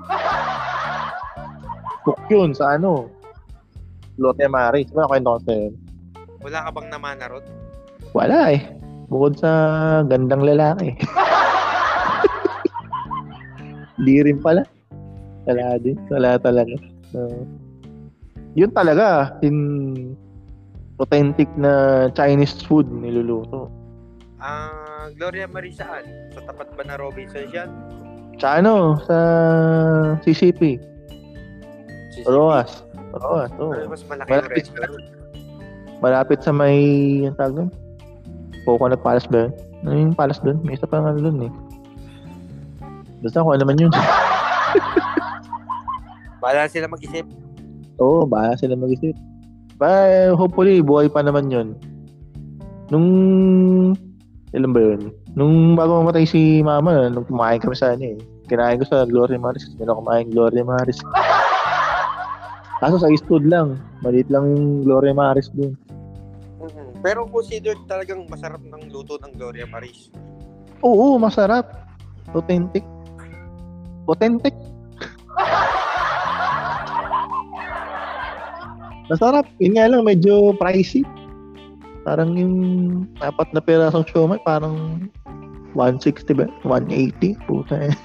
[2.01, 3.20] Cook yun sa ano,
[4.21, 4.87] Lotte Maris.
[4.93, 5.73] Kwento ko sa'yo?
[6.45, 7.45] Wala ka bang namana ron?
[8.13, 8.61] Wala eh.
[9.09, 9.51] Bukod sa
[10.05, 10.93] gandang lalaki.
[14.05, 14.61] Di rin pala.
[15.49, 15.97] Wala din.
[16.09, 16.77] Wala talaga.
[17.11, 17.43] Uh,
[18.55, 20.15] yun talaga, in
[21.01, 23.67] authentic na Chinese food niluluto.
[24.41, 26.05] Ah, Gloria Marie saan?
[26.33, 27.69] Sa tapat ba na Robinsons yan?
[28.41, 29.17] Sa ano, sa
[30.25, 30.81] CCP.
[32.11, 32.81] Si Roas.
[33.17, 33.35] Oo.
[33.43, 34.57] Ano mas malaki yung Malapit.
[34.63, 34.95] restaurant?
[36.01, 36.77] Malapit sa may,
[37.25, 37.69] yung tawag doon?
[38.65, 39.51] Coconut Palace ba yun?
[39.81, 40.61] Ano yung palace doon?
[40.61, 41.51] May isa pa nga doon eh.
[43.21, 43.91] Basta kung ano naman yun.
[46.41, 47.25] Bahala sila mag-isip.
[48.01, 49.13] Oo, bahala sila mag-isip.
[49.77, 49.89] Ba,
[50.33, 51.77] hopefully, buhay pa naman yun.
[52.89, 53.07] Nung,
[54.53, 55.13] ilan ba yun?
[55.37, 58.17] Nung bago mamatay si mama, nung kumain kami sa ano eh.
[58.49, 59.69] Kinain ko sa Gloria Maris.
[59.69, 60.97] Hindi na kumain Gloria Maris.
[62.81, 63.77] Kaso sa Eastwood lang.
[64.01, 65.77] Maliit lang yung Gloria Maris dun.
[66.57, 67.05] Mhm.
[67.05, 70.09] Pero considered talagang masarap ng luto ng Gloria Maris.
[70.81, 71.69] Oo, masarap.
[72.33, 72.81] Authentic.
[74.09, 74.57] Authentic.
[79.13, 79.45] Masarap.
[79.61, 81.05] Yun nga lang, medyo pricey.
[82.01, 82.55] Parang yung
[83.21, 85.05] apat na perasong siomay, parang
[85.77, 86.49] 160 ba?
[86.65, 87.37] 180?
[87.45, 87.93] Puta eh.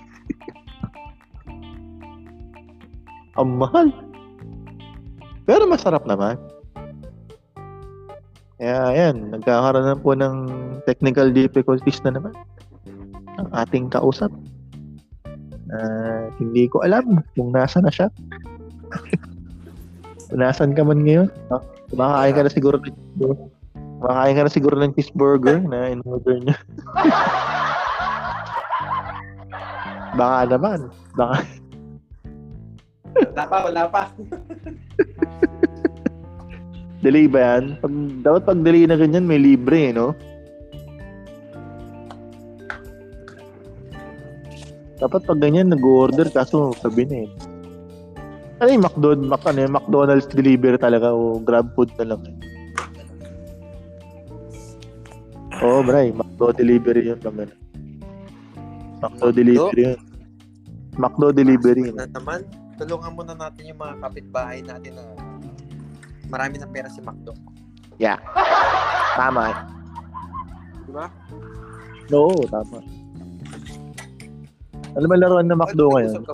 [3.41, 3.89] Ang mahal.
[5.47, 6.35] Pero masarap naman.
[8.59, 10.37] Kaya ayan, nagkakaroon na po ng
[10.89, 12.35] technical difficulties na naman
[13.39, 14.33] ang ating kausap.
[15.71, 15.79] Na
[16.43, 18.11] hindi ko alam kung nasa na siya.
[20.27, 21.31] Kung Nasaan ka man ngayon?
[21.55, 21.63] No?
[21.87, 22.99] Kumakain ka na siguro ng
[24.03, 26.59] Kumakain ka na siguro ng cheeseburger na in-order niya.
[30.19, 30.91] Baka naman.
[31.15, 31.47] Baka
[33.17, 34.03] Wala pa, wala pa.
[37.07, 37.79] delay ba yan?
[37.79, 37.95] Pag,
[38.27, 40.11] dapat pag delay na ganyan, may libre, eh, no?
[44.99, 47.31] Dapat pag ganyan, nag-order, kaso sabi na eh.
[48.59, 52.23] Ano yung McDonald's, Mac, ano, McDonald's delivery talaga o grab food na lang.
[52.27, 52.37] eh.
[55.61, 56.13] Oo, oh, bray.
[56.13, 57.21] McDo delivery yun.
[57.25, 57.49] Ano.
[59.01, 60.01] McDo delivery yun.
[60.97, 61.93] McDo delivery.
[61.93, 62.49] Na naman,
[62.81, 65.05] tulungan muna natin yung mga kapitbahay natin na
[66.31, 67.33] marami ng pera si Macdo.
[69.17, 69.45] Tama.
[70.85, 71.07] Di ba?
[72.13, 72.79] Oo, tama.
[74.97, 76.25] Ano ba laruan na McDo ngayon?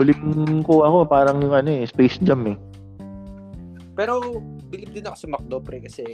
[0.00, 2.56] Huling ko ako, parang yung ano eh, Space Jam eh.
[3.92, 4.40] Pero,
[4.72, 6.04] bilib din ako sa Macdo, pre, kasi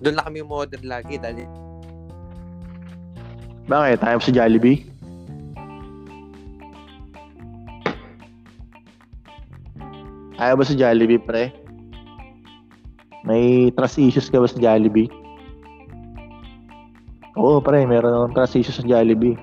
[0.00, 1.44] doon lang kami umorder lagi dahil
[3.64, 3.98] Bakit?
[4.00, 4.84] Tayo sa Jollibee?
[10.44, 11.48] Ayaw ba sa Jollibee, pre?
[13.24, 15.08] May trust issues ka ba sa Jollibee?
[17.40, 17.88] Oo, pre.
[17.88, 19.40] Meron akong trust issues sa Jollibee.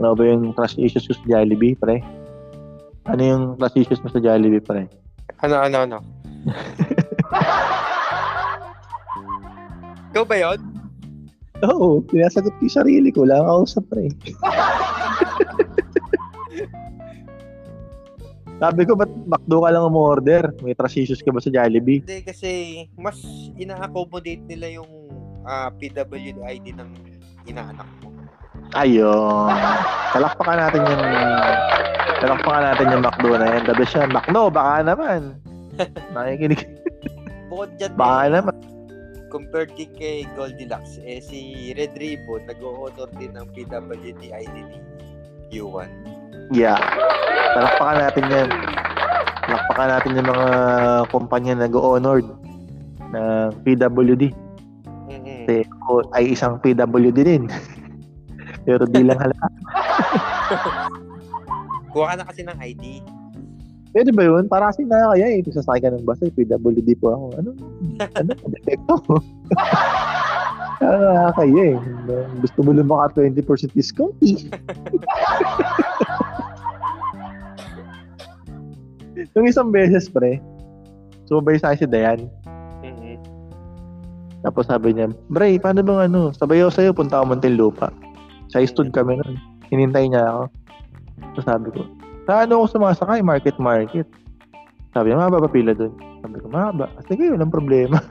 [0.00, 2.00] Ano ba yung trust issues ko sa Jollibee, pre?
[3.04, 4.88] Ano yung trust issues mo sa Jollibee, pre?
[5.44, 6.00] Ano, ano, ano?
[10.16, 10.56] Ikaw ba yun?
[11.68, 13.28] Oo, pinasagot ko yung sarili ko.
[13.28, 14.08] Wala akong kausap, pre.
[18.62, 20.54] Sabi ko, ba't McDo ka lang umorder?
[20.62, 21.98] May trust issues ka ba sa Jollibee?
[22.06, 22.50] Hindi, kasi
[22.94, 23.18] mas
[23.58, 24.86] ina-accommodate nila yung
[25.42, 26.90] ah, PWD ID ng
[27.50, 28.14] inaanak mo.
[28.78, 29.50] Ayun.
[30.14, 31.02] Talakpakan natin yung
[32.22, 33.62] talakpakan natin yung McDo na yan.
[33.74, 34.14] Best yan.
[34.14, 35.42] McDo, baka naman.
[36.14, 36.62] Nakikinig.
[37.50, 38.54] Bukod dyan, Baka eh, naman.
[39.28, 44.72] compared din kay Goldilocks, eh, si Red Ribbon, nag-o-honor din ng PWD IDD
[45.50, 45.90] U1.
[46.52, 46.76] Yeah.
[47.56, 48.48] Talakpakan natin yan.
[49.48, 50.48] Talakpakan natin yung mga
[51.08, 52.28] kumpanya na nag-honored
[53.12, 54.24] ng PWD.
[55.42, 57.48] Kasi ako ay isang PWD din.
[58.68, 59.48] Pero di lang halata.
[61.92, 63.00] Kuha ka na kasi ng ID.
[63.92, 64.48] Pwede ba yun?
[64.48, 65.44] Para kasi na kaya eh.
[65.44, 67.26] Kung sasakay ka ng bus, eh, PWD po ako.
[67.36, 67.50] Ano?
[68.16, 68.32] Ano?
[68.56, 69.14] Detekto ko.
[70.80, 71.78] Kaya nakakaya eh.
[72.40, 74.48] Gusto mo lumaka 20% discount eh.
[79.38, 80.42] Yung isang beses, pre,
[81.26, 82.20] sumabay sa akin si Dayan.
[82.82, 83.16] Mm-mm.
[84.42, 86.34] Tapos sabi niya, Bray, paano bang ano?
[86.34, 87.94] Sabay ako sa'yo, punta ako Muntinlupa.
[88.50, 89.38] Sa stud kami nun.
[89.70, 90.42] Hinintay niya ako.
[91.32, 91.80] Tapos sabi ko,
[92.26, 93.22] sa ano ako sumasakay?
[93.22, 94.06] Market, market.
[94.92, 95.94] Sabi niya, mahaba pa pila dun.
[96.20, 96.90] Sabi ko, mahaba.
[96.98, 98.02] Ah, Sige, walang problema.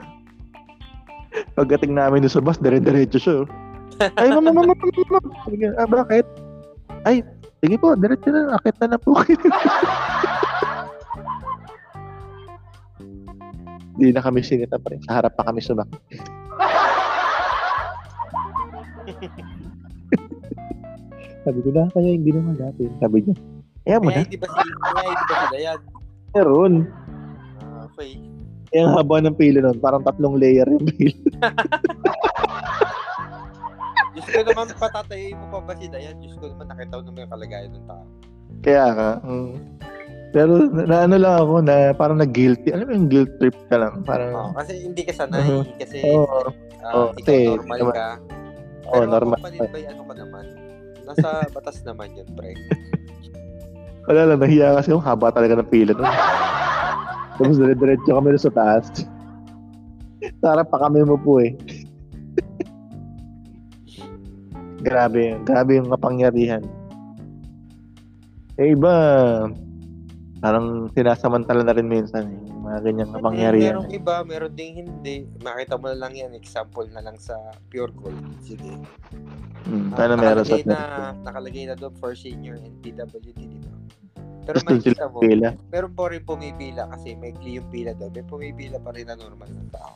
[1.56, 3.34] Pagdating namin doon sa bus, dire-diretso siya.
[3.44, 3.48] oh.
[4.18, 5.30] Ay, mama, mama, mama, mama.
[5.78, 6.26] Ah, bakit?
[7.04, 7.20] Ay,
[7.60, 8.56] sige po, diretso na.
[8.56, 9.14] Akit na na po.
[13.96, 15.00] Hindi na kami sinita pa rin.
[15.04, 16.00] Sa harap pa kami sumakay.
[21.42, 22.86] Sabi ko na, kaya hindi naman dati.
[23.02, 23.34] Sabi niya,
[23.82, 24.22] kaya mo na.
[24.22, 25.78] hindi ba si, kaya hindi ba si Dayan?
[26.32, 26.86] Meron.
[27.58, 28.14] Ah, okay.
[28.70, 31.18] Kaya ang haba ng pila nun, parang tatlong layer yung pila.
[34.12, 36.16] Diyos ko naman patatayoy mo pa ba si Dayan?
[36.22, 38.04] Diyos ko naman nakita ko naman yung kalagayan ng tao.
[38.62, 39.08] Kaya ka.
[39.26, 39.54] mm.
[40.32, 42.72] Pero na, na ano lang ako na parang nag-guilty.
[42.72, 44.00] Alam mo yung guilt trip ka lang.
[44.02, 45.44] Parang, Oh, kasi hindi ka sanay.
[45.44, 45.64] Mhm.
[45.76, 46.40] Kasi Oo,
[46.74, 48.08] ikaw kasi, normal naman- ka.
[48.82, 49.36] oh, Pero normal.
[49.36, 50.44] ako pa rin ba ano ka naman?
[51.04, 52.56] Nasa batas naman yun, pre.
[54.02, 56.08] Wala lang, nahiya kasi yung haba talaga ng pila nun.
[57.32, 58.84] Tapos dire-diretso kami sa taas.
[60.38, 61.52] Sarap pa kami mo po eh.
[64.82, 65.38] grabe.
[65.44, 66.62] Grabe yung kapangyarihan.
[68.56, 68.94] Eh iba,
[70.42, 73.78] parang sinasamantala na rin minsan eh, mga ganyang kapangyarihan.
[73.78, 75.22] Merong iba, meron ding hindi.
[75.38, 77.38] Makita mo na lang yan, example na lang sa
[77.70, 78.18] Pure Gold.
[78.42, 78.74] Sige.
[79.70, 83.70] Hmm, sana meron sa na, nakalagay na doon for senior and PWD, di ba?
[84.42, 85.48] Pero makikita sila mo, pila.
[85.70, 88.10] meron po rin pumipila kasi may yung pila doon.
[88.10, 89.94] May pumipila pa rin na normal ng tao.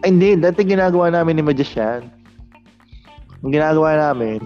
[0.00, 0.40] Ay, hindi.
[0.40, 2.08] Dati ginagawa namin ni Magician.
[3.44, 4.40] Ang ginagawa namin,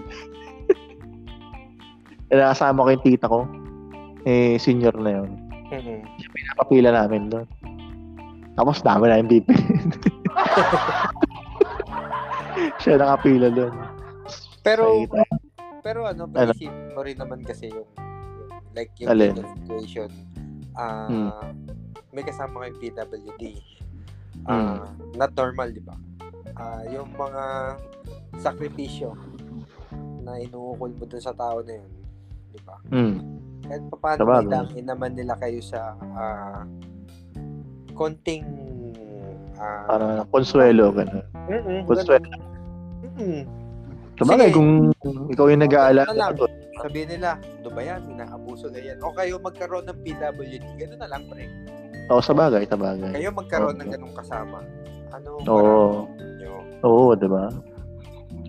[2.27, 3.47] nakasama ko yung tita ko.
[4.23, 5.29] Eh, senior na yun.
[5.67, 5.99] Mm-hmm.
[6.29, 7.47] Pinapapila namin doon.
[8.53, 9.55] Tapos dami na yung bipin.
[12.77, 13.73] Siya nakapila doon.
[14.61, 15.23] Pero, Nakita.
[15.81, 16.33] pero ano, Ano?
[16.53, 19.35] pag-isip mo rin naman kasi yung, yung like yung Alin?
[19.65, 20.09] situation,
[20.75, 21.31] ah, Hmm.
[22.11, 23.43] may kasama kayong PWD.
[24.45, 25.95] Ah, not normal, di ba?
[26.53, 27.43] Ah, yung mga
[28.37, 29.17] sakripisyo
[30.21, 31.89] na inuukol mo dun sa tao na yun,
[32.51, 32.77] di ba?
[32.87, 33.17] Hmm.
[33.71, 36.67] Kahit pa paano idangin naman nila kayo sa ah,
[37.95, 38.43] konting
[39.55, 40.91] ah, Para konsuelo.
[40.91, 41.23] Ganun.
[41.47, 42.19] mm-mm, konsuelo.
[42.19, 42.43] ganun.
[43.15, 43.41] Mm-mm.
[44.19, 44.57] Sabagay, Sige.
[44.59, 44.71] kung
[45.31, 46.35] ikaw yung nag-aalala Ano lang,
[46.83, 48.99] sabihin nila, ano ba yan, inaabuso na yan.
[49.01, 51.47] O kayo magkaroon ng PWD, gano'n na lang, pre.
[52.11, 53.17] Oo, sabagay, sabagay.
[53.17, 53.93] Kayo magkaroon ng Oo.
[53.95, 54.59] ganung kasama.
[55.15, 56.05] Ano, Oo.
[56.83, 57.49] Oo, di ba?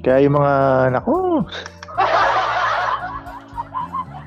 [0.03, 0.53] Kaya yung mga,
[0.93, 1.47] nako,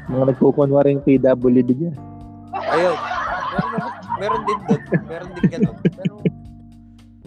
[0.06, 1.96] mga nagkukunwaring PWD dyan.
[2.54, 2.98] Ayun.
[3.56, 4.82] Meron, meron din doon.
[5.06, 5.76] Meron din ganun.
[5.82, 6.13] Pero,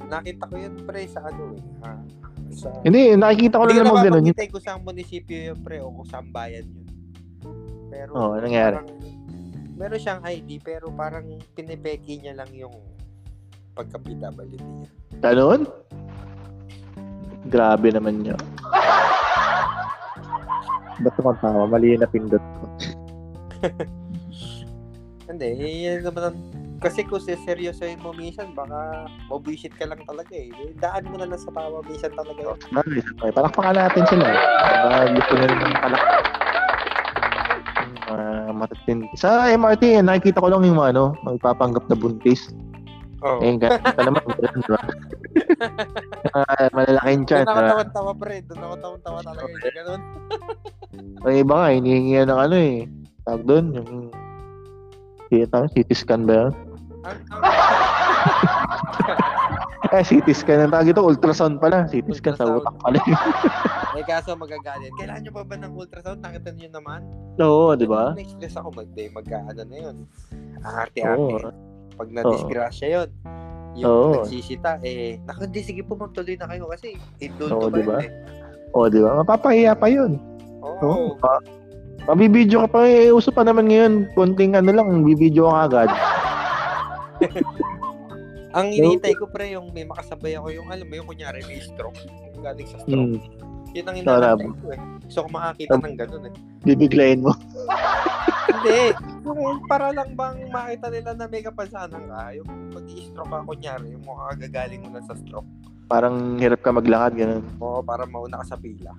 [0.08, 1.84] nakita ko yun, pre, sa ano eh.
[1.84, 2.00] ah,
[2.48, 2.68] sa...
[2.80, 4.04] Hindi, nakikita ko Hindi ko naman ganun.
[4.24, 6.86] nababanggit eh kung saan munisipyo yun, pre, o kung saan bayan yun.
[7.88, 8.76] Pero, Oo, anong nangyari?
[8.80, 8.90] parang,
[9.78, 12.72] meron siyang ID, pero parang pinipeki niya lang yung
[13.74, 14.88] pagka-PWD niya.
[15.20, 15.68] Ganon?
[17.48, 18.36] Grabe naman niya.
[20.98, 21.62] Ba't ako tawa?
[21.70, 22.64] Mali yung napindot ko.
[25.28, 26.38] Hindi, eh, yan naman ang...
[26.78, 30.48] Kasi kung seryosohin mo minsan, baka mabuisit ka lang talaga eh.
[30.78, 32.38] Daan mo na lang sa tawa minsan talaga.
[32.38, 32.54] yun.
[32.70, 33.32] Sabagay, sabagay.
[33.34, 34.26] Palakpakan natin sila.
[34.86, 36.04] Baka gusto nila ng palak.
[38.08, 38.98] Uh, matatin.
[39.18, 42.54] Sa MRT, eh, nakikita ko lang yung ano, magpapanggap na buntis.
[43.24, 43.38] Oo.
[43.42, 44.22] Eh, ganito naman.
[44.26, 44.82] ganun, di ba?
[46.38, 47.46] Ah, malalaking Doon chan.
[47.46, 47.70] ako ah.
[47.74, 48.36] tawan-tawa pre.
[48.46, 49.48] Doon ako tawan-tawa talaga.
[49.48, 50.00] Hindi ganun.
[51.26, 52.76] Ang iba nga, hinihingi yan ng ano eh.
[53.26, 53.92] Tawag doon, yung...
[55.28, 56.54] Tawag, CT scan ba ang,
[59.88, 61.88] Eh, CT scan ang tawag ito, ultrasound pala.
[61.88, 63.00] CT scan sa utak pala.
[63.98, 64.94] Eh kaso magagalit.
[64.94, 66.22] Kailangan nyo pa ba ng ultrasound?
[66.22, 67.02] Nakita nyo naman.
[67.42, 68.14] Oo, di ba?
[68.14, 70.06] Na-stress ako mag eh, magkaano na yun.
[70.62, 70.86] Ang
[71.18, 71.50] Oo.
[71.98, 73.08] Pag na-disgrasya yun.
[73.78, 74.12] Yung Oo.
[74.22, 77.98] nagsisita, eh, naku, hindi, sige po, magtuloy na kayo kasi indulto Oo, ba diba?
[77.98, 78.10] yun eh.
[78.74, 79.10] Oo, di ba?
[79.22, 80.22] Mapapahiya pa yun.
[80.62, 80.78] Oo.
[80.82, 81.08] Oo.
[81.18, 81.42] Pa,
[82.06, 83.10] mabibideo ka pa eh.
[83.10, 84.08] Uso pa naman ngayon.
[84.14, 85.90] Konting ano lang, bibideo ka agad.
[88.58, 92.00] Ang hinihintay ko pre yung may makasabay ako yung alam mo yung kunyari may stroke.
[92.32, 93.20] Yung galing sa stroke.
[93.20, 93.76] Hmm.
[93.76, 94.38] Yun ang Sarap.
[94.40, 94.80] hinahintay ko eh.
[95.04, 96.34] Gusto ko makakita ng ganun eh.
[96.64, 97.32] Bibiglayin mo.
[98.48, 98.80] Hindi.
[99.28, 102.32] Yung para lang bang makita nila na may kapansanan ka.
[102.36, 105.48] Yung pag-i-stroke ka kunyari, yung mukha kagagaling mo na sa stroke.
[105.88, 107.44] Parang hirap ka maglakad, ganun.
[107.60, 108.92] Oo, para mauna ka sa pila.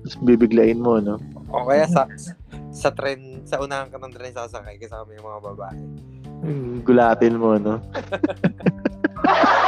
[0.00, 1.20] Tapos bibiglayin mo, no?
[1.52, 2.08] O kaya sa
[2.72, 5.80] sa tren, sa unahan ka ng tren sasakay kasama yung mga babae.
[6.40, 7.76] Hmm, Gulatin mo, no?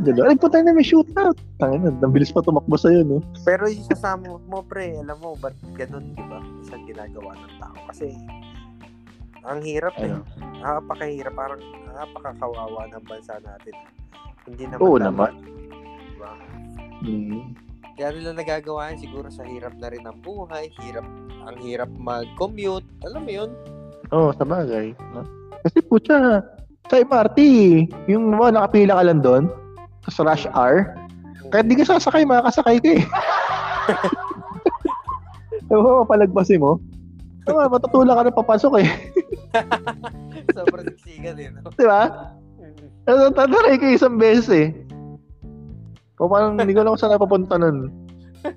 [0.00, 0.32] Gano'n.
[0.32, 1.36] Ay, puta na may shootout.
[1.60, 3.18] Tangin na, nabilis pa tumakbo sa'yo, no?
[3.44, 6.40] Pero yung sasama mo, pre, alam mo, ba't ganun, di ba?
[6.64, 7.76] Isang ginagawa ng tao.
[7.92, 8.16] Kasi,
[9.44, 10.12] ang hirap eh.
[10.60, 11.32] Napakahirap.
[11.32, 11.60] Parang
[11.96, 13.74] napakakawawa ng bansa natin.
[14.44, 15.32] Hindi naman Oo naman.
[15.40, 16.32] di ba?
[17.00, 17.56] Hmm.
[17.96, 21.04] Kaya nila nagagawa yan siguro sa hirap na rin ng buhay, hirap,
[21.44, 22.84] ang hirap mag-commute.
[23.04, 23.50] Alam mo yun?
[24.12, 24.96] Oo, oh, sa bagay.
[25.12, 25.24] No?
[25.60, 26.40] Kasi putya,
[26.88, 27.38] sa MRT,
[28.08, 29.44] yung mga nakapila ka lang doon,
[30.08, 30.96] sa rush hour,
[31.50, 33.02] kahit di ka sasakay, makakasakay ka eh.
[35.74, 36.80] Oo, palagpasin mo.
[37.44, 38.88] Tama, matutulak ka na papasok eh.
[40.56, 41.68] Sobrang siksikan eh, no?
[41.74, 42.32] Di ba?
[43.08, 44.68] Tataray ka isang beses eh.
[46.20, 47.88] O parang hindi ko alam kung saan napapunta nun.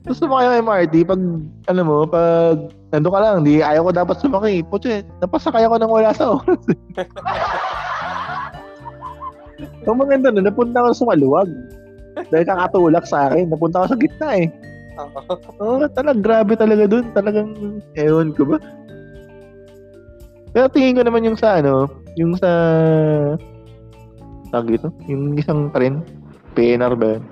[0.08, 1.22] Gusto mo kayo MRT, pag,
[1.68, 4.64] ano mo, pag nandun ka lang, di ayaw ko dapat sumakay.
[4.68, 6.64] Putya, napasakay ako nang wala sa oras.
[9.84, 11.50] Ang maganda nun, napunta ako sa maluwag.
[12.30, 14.48] Dahil kakatulak sa akin, napunta ako sa gitna eh.
[15.02, 15.20] Oo.
[15.58, 17.06] Oh, talagang grabe talaga dun.
[17.18, 17.50] Talagang,
[17.98, 18.58] ewan ko ba.
[20.54, 22.50] Pero tingin ko naman yung sa ano, yung sa,
[24.54, 26.06] tawag dito, yung isang train,
[26.54, 27.24] PNR ba yun?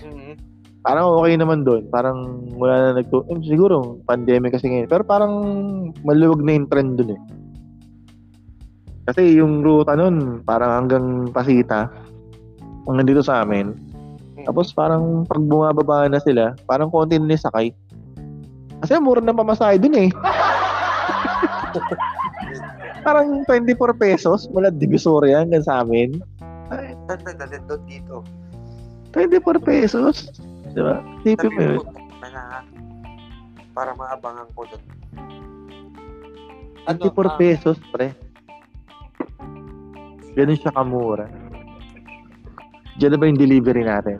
[0.00, 0.32] Mhm.
[0.80, 1.84] Parang okay naman doon.
[1.92, 3.28] Parang wala na nagto...
[3.28, 4.88] Eh, siguro, pandemic kasi ngayon.
[4.88, 5.34] Pero parang
[6.00, 7.20] maluwag na yung trend doon eh.
[9.02, 11.90] Kasi yung ruta nun, parang hanggang Pasita,
[12.86, 13.74] hanggang dito sa amin.
[14.46, 17.74] Tapos parang pag bumababa na sila, parang konti na sakay.
[18.82, 20.10] Kasi mura na pamasahe dun eh.
[23.06, 26.22] parang 24 pesos mula Divisoria hanggang sa amin.
[26.70, 28.22] Ay, dadalhin doon dito?
[29.14, 30.30] 24 pesos.
[30.72, 31.02] Di ba?
[31.26, 31.84] Tipin mo yun.
[33.74, 34.82] Para maabangan ko doon.
[36.86, 38.10] 24 ah, pesos, pre.
[40.32, 41.28] Ganun siya kamura.
[42.96, 44.16] Diyan na ba yung delivery natin?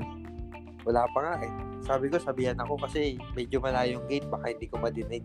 [0.85, 1.53] Wala pa nga eh.
[1.83, 5.25] Sabi ko, sabihan ako kasi medyo malayong gate, baka hindi ko madinig.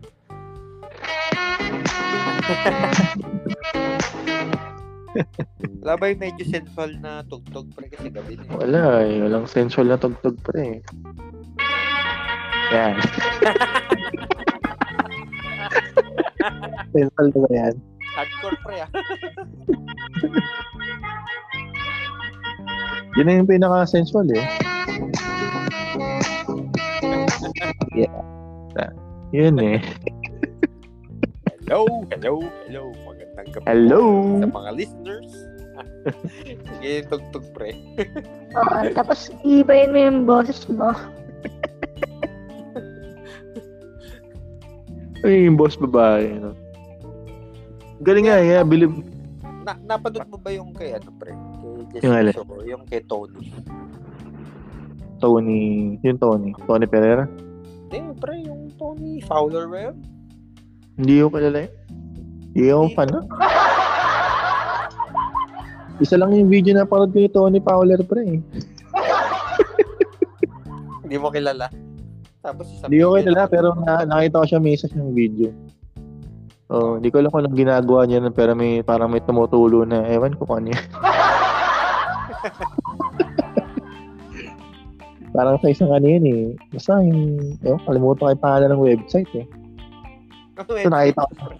[5.84, 8.56] Wala ba yung medyo sensual na tugtog pre kasi gabi na eh.
[8.56, 9.20] Wala eh.
[9.28, 10.80] Walang sensual na tugtog, pre.
[12.72, 12.96] Yan.
[16.96, 17.76] sensual na ba yan?
[18.18, 18.90] Hardcore pre ah.
[23.18, 24.46] Yun yung pinaka-sensual eh.
[27.98, 28.94] Yeah.
[29.34, 29.82] Yun eh.
[31.66, 32.94] Hello, hello, hello.
[33.10, 34.02] Magandang gabi Hello.
[34.38, 35.34] sa mga listeners.
[36.70, 37.74] Sige, tugtog pre.
[38.54, 40.94] Oo, tapos ibayin mo yung boses mo.
[45.26, 46.38] Ay, yung boss babae.
[46.38, 46.54] No?
[48.06, 48.94] Galing nga, yeah, bilib.
[49.66, 51.34] Na napanood mo ba yung kay ano pre?
[52.02, 52.34] Yung alin?
[52.34, 53.54] Soho, yung kay Tony.
[55.18, 55.62] Tony,
[56.02, 56.50] yung Tony.
[56.66, 57.26] Tony Pereira.
[57.88, 59.96] Hindi, pre, yung Tony Fowler ba yun?
[60.98, 61.74] Hindi ko kilala yun.
[62.58, 63.22] Hindi ako fan, no?
[65.98, 68.38] Isa lang yung video na parod ko ni Tony Fowler, pre.
[71.06, 71.70] Hindi mo kilala.
[72.42, 75.50] Tapos isa Hindi ko kilala, pero na, nakita ko siya may isa siyang video.
[76.68, 80.04] Oh, hindi ko alam kung anong ginagawa niya nun, pero may parang may tumutulo na
[80.12, 80.76] ewan ko kung ano.
[85.38, 86.58] parang sa isang ano yun eh.
[86.74, 89.46] Basta yung, ewan, kalimutan ko yung pangalan ng website eh.
[90.58, 91.54] Ano So, nakita ko.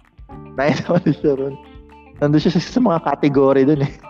[0.58, 1.54] Nakita ko na siya ron.
[2.18, 3.92] Nandun siya sa, sa mga category dun eh.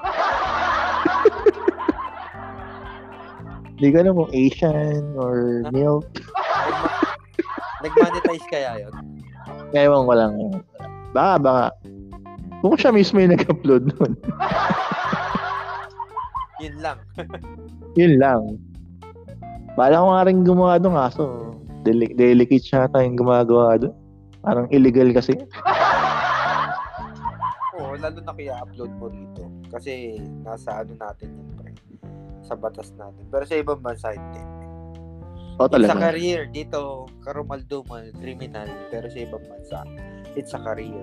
[3.76, 6.08] Hindi ko alam kung Asian or milk.
[7.84, 8.94] Nag-monetize kaya yun?
[9.76, 10.32] Ewan ko lang.
[11.12, 11.66] Baka, baka.
[12.64, 14.16] Kung siya mismo yung nag-upload nun.
[16.58, 16.98] Yun lang.
[17.94, 18.40] Yun lang.
[19.74, 21.22] Bala ko nga rin gumawa doon kaso
[21.82, 23.94] deli- delicate siya yung gumagawa doon.
[24.42, 25.34] Parang illegal kasi.
[27.78, 29.46] Oo, lalo na kaya upload mo rito.
[29.70, 31.70] Kasi nasa ano natin yun, pre.
[32.42, 33.22] Sa batas natin.
[33.28, 34.42] Pero sa ibang bansa, hindi.
[35.58, 36.10] O It's a talaga.
[36.10, 36.46] career.
[36.48, 38.70] Dito, karumalduman, criminal.
[38.90, 39.78] Pero sa ibang bansa,
[40.34, 41.02] it's a career.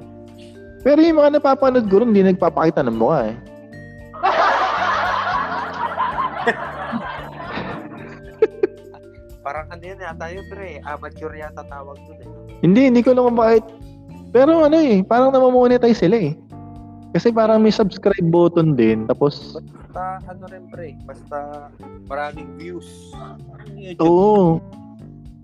[0.82, 3.36] Pero yung mga napapanood ko rin, hindi nagpapakita ng mukha eh.
[9.46, 10.82] Parang ano yun yata yun, pre.
[10.82, 12.30] Amateur yata tawag dun eh.
[12.66, 13.62] Hindi, hindi ko kung bakit.
[14.34, 16.34] Pero ano eh, parang namamonetize sila eh.
[17.14, 19.06] Kasi parang may subscribe button din.
[19.08, 19.56] Tapos,
[19.96, 20.98] Basta ano rin, pre.
[21.08, 21.70] Basta
[22.10, 22.90] maraming views.
[24.02, 24.60] Oo.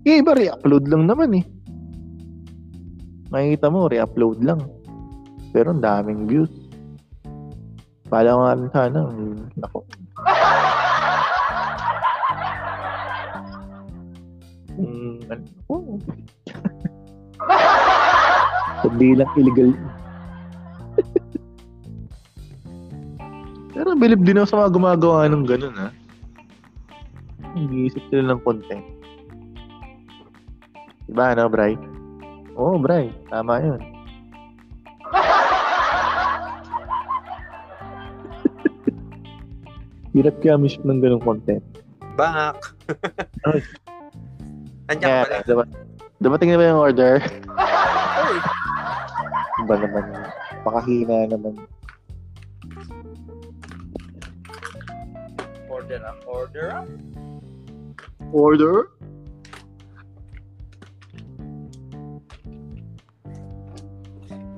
[0.04, 1.46] Eh, iba re-upload lang naman eh.
[3.32, 4.60] Makikita mo, re-upload lang.
[5.56, 6.52] Pero ang daming views.
[8.12, 9.00] Pala ko nga rin sana.
[9.08, 9.88] hmm, Nako.
[15.32, 15.48] Ano?
[15.72, 15.96] Oh.
[18.84, 19.72] Sabi lang illegal.
[23.72, 25.88] Pero bilib din ako sa mga gumagawa ng ganun, ha?
[27.56, 28.84] Nag-iisip sila ng content.
[31.08, 31.80] Diba, ano, Bray?
[32.60, 33.16] Oo, Bray.
[33.32, 33.80] Tama yun.
[40.12, 41.64] Hirap kaya mismo ng ganung content.
[42.20, 42.76] Back.
[44.92, 45.00] Ay.
[45.00, 45.40] Andiyan ka pala.
[45.48, 45.68] Dapat,
[46.20, 47.14] dapating na ba yung order?
[47.24, 48.38] Uy,
[49.64, 50.04] Ba naman,
[50.68, 51.56] pakahina naman.
[55.72, 56.88] order up, order up.
[58.32, 58.76] Order?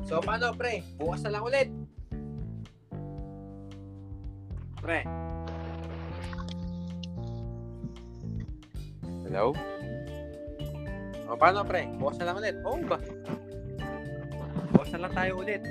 [0.05, 0.81] So, paano, pre?
[0.97, 1.69] Bukas na lang ulit.
[4.77, 4.99] Pre.
[9.25, 9.53] Hello?
[11.33, 11.89] O, paano, pre?
[11.97, 12.53] Bukas na lang ulit.
[12.61, 13.01] Oo ba?
[14.69, 15.65] Bukas na lang tayo ulit.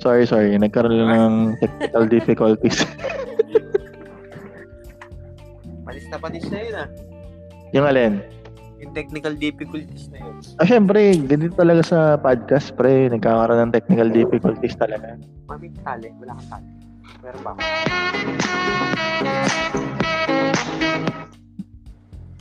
[0.00, 0.56] Sorry, sorry.
[0.56, 2.80] Nagkaroon lang ng technical difficulties.
[5.84, 6.88] Panis na panis na yun, ah.
[7.76, 8.24] yung alin?
[8.80, 10.40] Yung technical difficulties na yun.
[10.56, 13.12] Ah, syempre, ganito talaga sa podcast, pre.
[13.12, 15.20] Nagkakaroon ng technical difficulties talaga.
[15.44, 16.08] Mami, tali.
[16.24, 16.68] Wala kang tali.
[17.20, 17.60] Meron ba ako?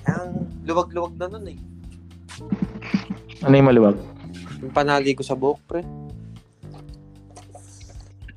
[0.07, 0.27] Ang
[0.63, 1.59] luwag-luwag na nun eh.
[3.43, 3.97] Ano yung maluwag?
[4.63, 5.81] Yung panali ko sa buhok, pre.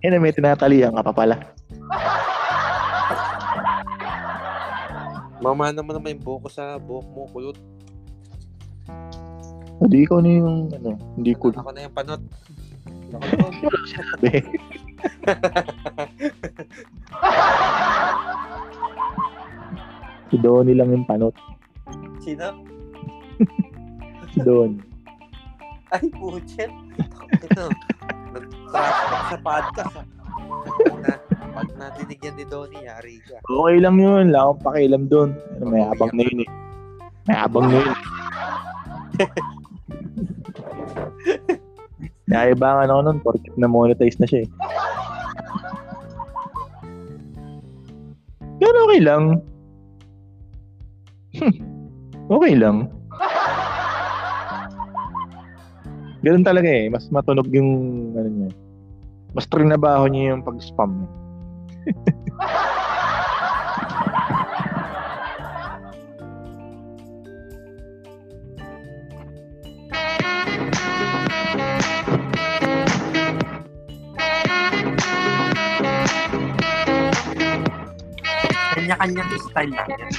[0.02, 1.36] Eh, na may tinatalian ka pa pala.
[5.38, 7.58] Mama naman naman yung buhok ko sa buhok mo, kulot.
[9.78, 12.18] O, di ikaw na yung, ano, hindi ko Ako na yung panot.
[13.94, 14.42] Sabi.
[20.28, 21.34] si Donnie lang yung panot.
[22.18, 22.58] Sino?
[24.34, 24.87] Si Don.
[25.88, 26.68] Ay, puchet.
[27.40, 27.72] Ito.
[28.36, 29.94] Nag-trash talk sa podcast.
[29.96, 30.04] ah.
[31.00, 31.16] Na,
[31.56, 33.40] pag natinig yan ni Donnie, yari ka.
[33.48, 34.28] Okay lang yun.
[34.30, 35.32] Wala akong pakialam doon.
[35.64, 36.50] May abang na yun eh.
[37.24, 37.96] May abang na yun.
[42.28, 44.50] Naibangan ako nun, porkit na monetize na siya eh.
[48.60, 49.40] Pero okay lang.
[51.40, 51.56] Hmm.
[52.28, 52.92] Okay lang.
[56.28, 56.92] Ganun talaga eh.
[56.92, 58.52] Mas matunog yung ano niya.
[59.32, 61.08] Mas trinabaho niya yung pag-spam niya.
[78.76, 80.12] Kanya-kanya style lang yan.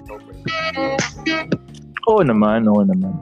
[2.10, 3.14] Oo naman, oo naman.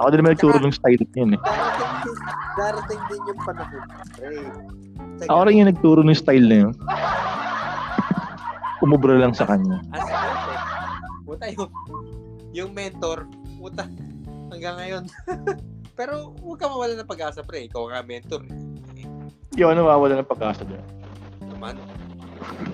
[0.00, 1.40] Ako din naman nagturo ng style yun eh.
[1.44, 2.16] Darating din,
[2.56, 3.84] darating din yung panahon.
[4.16, 4.38] Pre.
[5.20, 6.72] Teka, Ako rin yung nagturo ng style na yun.
[8.80, 9.84] Umubra lang sa kanya.
[9.92, 10.56] As mentor.
[11.28, 11.70] Puta yung,
[12.56, 13.18] yung mentor,
[13.60, 13.84] puta,
[14.48, 15.04] hanggang ngayon.
[16.00, 17.68] Pero huwag ka mawala ng pag-asa, pre.
[17.68, 18.40] Ikaw nga mentor.
[19.52, 20.80] Yun, nawawala ng pag-asa doon.
[21.52, 21.76] Naman.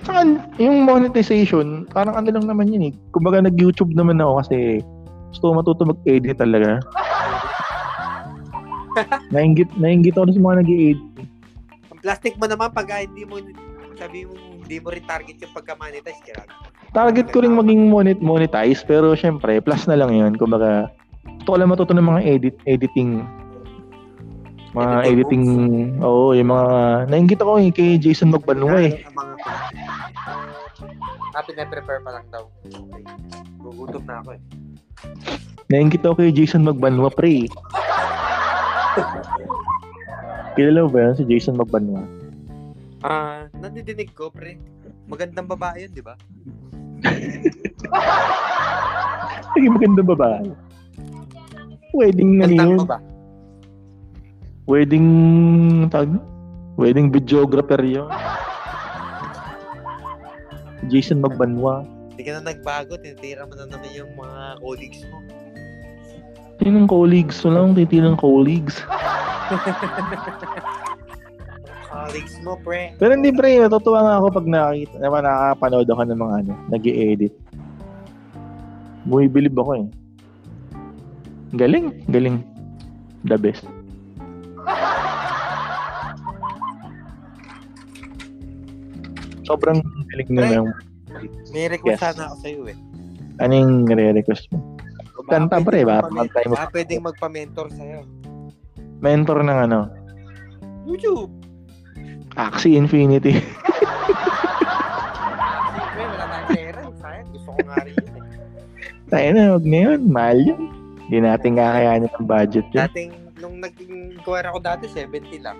[0.07, 0.23] Saka
[0.63, 2.93] yung monetization, parang ano lang naman yun eh.
[3.11, 4.79] Kumbaga nag-YouTube naman ako kasi
[5.35, 6.79] gusto ko matuto mag-edit talaga.
[9.33, 10.99] Nainggit, nainggit ako sa mga nag-edit.
[11.93, 13.41] Ang plastic mo naman pag hindi mo
[13.97, 16.45] sabi mo hindi mo rin target yung pagka-monetize kaya
[16.93, 20.33] Target ko rin maging monet monetize pero syempre plus na lang yun.
[20.37, 20.91] Kumbaga
[21.41, 23.23] gusto ko lang matuto ng mga edit editing
[24.77, 25.43] Mga Editing editing,
[26.05, 26.67] oo, yung mga,
[27.09, 29.01] nainggit ako eh, kay Jason Magbanwa eh.
[29.09, 29.33] Mga
[31.33, 32.45] Ah, pinaprepare pa lang daw.
[33.61, 34.41] Gugutom na ako eh.
[35.69, 37.45] Nainggit ako kay Jason Magbanwa, pre.
[40.57, 42.01] Kilala mo ba yan si Jason Magbanwa?
[43.05, 44.57] Ah, nandidinig ko, pre.
[45.05, 46.17] Magandang babae yun, di ba?
[49.53, 50.49] Sige, magandang babae.
[51.93, 52.99] Wedding na ba ba?
[54.67, 55.07] Wedding,
[55.93, 56.11] tag,
[56.75, 58.09] wedding videographer yun.
[60.89, 61.85] Jason Magbanwa.
[62.11, 65.21] Hindi ka na nagbago, tinitira mo na naman yung mga colleagues mo.
[66.57, 67.37] Sinong colleagues?
[67.45, 68.81] Wala akong titilang colleagues.
[71.87, 72.93] Colleagues mo, pre.
[72.97, 76.83] Pero hindi pre, natutuwa nga ako pag nakakita, naman nakakapanood ako ng mga ano, nag
[76.85, 77.33] edit
[79.07, 79.85] Bumibilib ako eh.
[81.55, 82.43] Galing, galing.
[83.23, 83.63] The best.
[89.47, 89.79] Sobrang
[90.11, 90.69] galing na yung
[91.55, 92.03] May request Yes.
[92.03, 92.77] sana ako sa'yo eh.
[93.39, 94.76] anong re-request mo.
[95.27, 96.55] Kanta, pre, magpa- mag-try mo.
[96.71, 97.99] Pwedeng magpa-mentor sa'yo.
[99.03, 99.79] Mentor ng ano,
[100.87, 101.31] YouTube!
[102.39, 103.35] Axie Infinity.
[105.97, 106.81] Pre, wala tayong pera.
[107.01, 108.23] Sayang, gusto ko nga rin yun eh.
[109.09, 109.99] Tayo na, huwag na yun.
[110.07, 110.61] Mahal yun.
[111.07, 112.87] Hindi natin kakayanin ang budget yun.
[112.87, 113.11] Dating,
[113.41, 115.57] nung naging kuwera ko dati, 70 lang.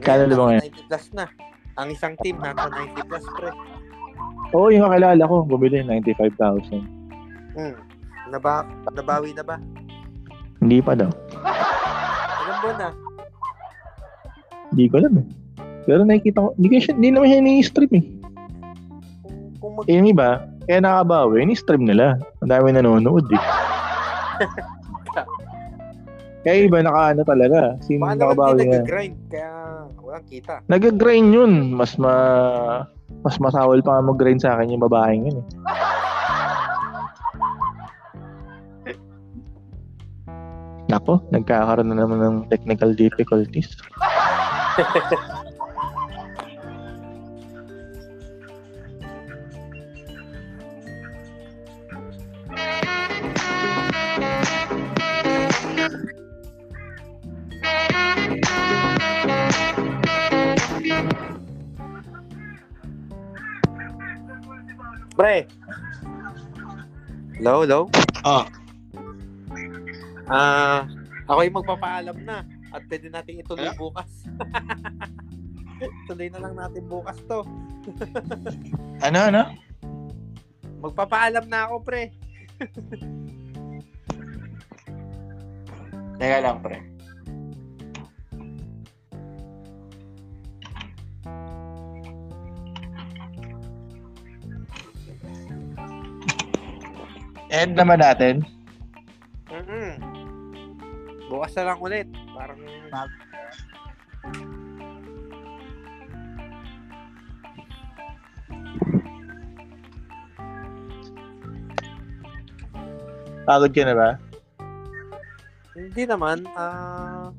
[0.00, 0.62] Kano na ba ngayon?
[0.62, 1.26] nasa 90 plus na.
[1.74, 3.50] Ang isang team, nasa 90 plus, pre.
[4.54, 6.86] Oo, yung kakilala ko, bumili 95,000.
[7.58, 7.74] Hmm.
[8.32, 9.60] Naba, nabawi na ba?
[10.64, 11.12] Hindi pa daw.
[12.40, 12.88] Ilan buwan na?
[14.72, 15.26] Hindi ko alam eh.
[15.84, 18.04] Pero nakikita ko, hindi, siya, hindi naman siya ni-stream eh.
[19.60, 19.84] Kung, mag...
[19.84, 22.16] Eh, yung iba, kaya nakabawi, ni-stream nila.
[22.40, 23.42] Ang dami nanonood eh.
[26.48, 27.76] kaya iba naka ano talaga.
[27.84, 28.80] Sino Baka nakabawi na.
[28.80, 29.52] nag-grind, kaya
[30.00, 30.64] walang kita.
[30.72, 31.52] Nag-grind yun.
[31.76, 32.14] Mas ma...
[33.20, 35.46] Mas masawal pa nga mag-grind sa akin yung babaeng yun eh.
[40.94, 43.74] Nako, nagkakaroon na naman ng technical difficulties.
[65.18, 65.42] Pre!
[67.34, 67.90] Hello, hello?
[68.22, 68.46] Ah.
[70.28, 70.88] Ah,
[71.28, 74.24] ako yung magpapaalam na at pwede natin ituloy bukas.
[76.08, 77.44] Tuloy na lang natin bukas to.
[79.04, 79.52] Ano, ano?
[80.80, 82.08] Magpapaalam na ako, pre.
[86.18, 86.80] Teka lang, pre.
[97.52, 98.40] End naman natin.
[99.52, 100.13] mm
[101.34, 102.06] Bukas na lang ulit.
[102.30, 102.62] Parang
[113.44, 114.10] Pagod ka na ba?
[115.74, 116.46] hindi naman.
[116.54, 117.34] Ah,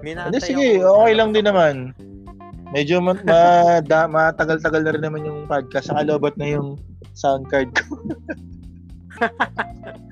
[0.00, 0.80] Hindi, minantay sige.
[0.80, 1.04] ako.
[1.04, 1.74] Okay lang din naman.
[2.72, 5.92] Medyo ma, ma, da, matagal-tagal na rin naman yung podcast.
[5.92, 6.80] Saka lobot na yung
[7.12, 8.00] sound card ko.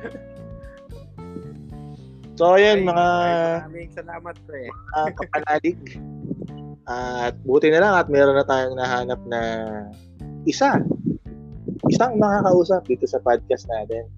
[2.42, 3.06] so, ayun, Ay, mga
[3.70, 4.66] Maraming salamat, pre.
[4.98, 5.78] uh, kapanalig.
[6.90, 9.40] At buti na lang at meron na tayong nahanap na
[10.42, 10.82] isa.
[11.86, 14.10] Isang makakausap dito sa podcast natin.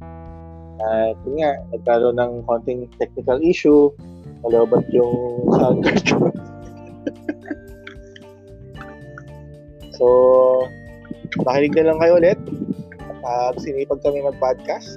[0.80, 3.92] At yun nga, nagkaroon ng konting technical issue.
[4.40, 6.32] Nalobat yung sound card
[9.94, 10.06] so,
[11.44, 12.40] makinig na lang kayo ulit.
[13.20, 14.96] Pag sinipag kami mag-podcast.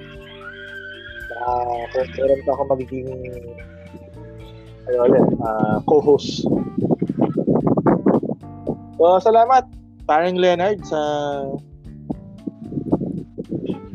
[1.38, 3.10] Uh, kung meron pa ako magiging
[4.88, 6.48] ano ulit, ah, co-host.
[8.98, 9.68] So, salamat,
[10.08, 11.00] paring Leonard, sa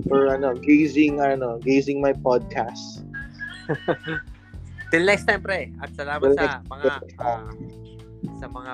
[0.07, 3.01] for ano, gazing, ano, gazing my podcast.
[4.93, 5.73] Till next time, pre.
[5.81, 6.91] At salamat Till sa next mga
[7.25, 7.49] ah,
[8.37, 8.73] sa mga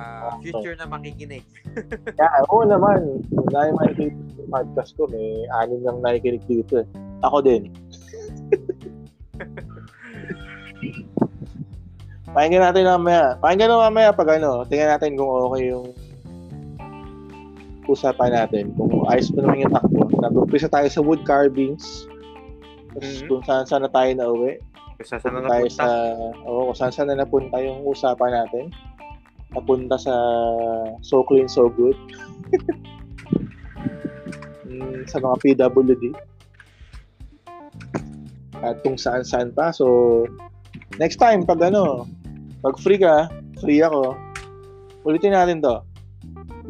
[0.00, 1.44] ah, future na makikinig.
[2.16, 3.20] Yeah, oo naman.
[3.52, 6.88] Makikinig sa podcast ko, may anim lang nakikinig dito eh.
[7.22, 7.70] Ako din.
[12.32, 13.36] Pakinggan natin mamaya.
[13.38, 15.86] Pakinggan natin mamaya pag ano, tingnan natin kung okay yung
[17.84, 18.72] usapan natin.
[18.74, 20.08] Kung ayos pa naman yung takbo.
[20.22, 22.08] Nag-umpisa tayo sa wood carvings.
[22.92, 23.26] Tapos Mhm.
[23.28, 24.52] kung saan saan na tayo na uwi.
[24.96, 25.76] Kung saan saan na tayo napunta.
[25.76, 25.86] sa,
[26.46, 28.64] oo, kung saan saan na napunta yung usapan natin.
[29.52, 30.14] Napunta sa
[31.04, 31.96] So Clean, So Good.
[34.72, 36.16] Mm, sa mga PWD.
[38.62, 39.74] At kung saan saan pa.
[39.74, 40.26] So,
[40.96, 42.06] next time, pag ano,
[42.62, 43.26] pag free ka,
[43.58, 44.14] free ako,
[45.02, 45.82] ulitin natin to.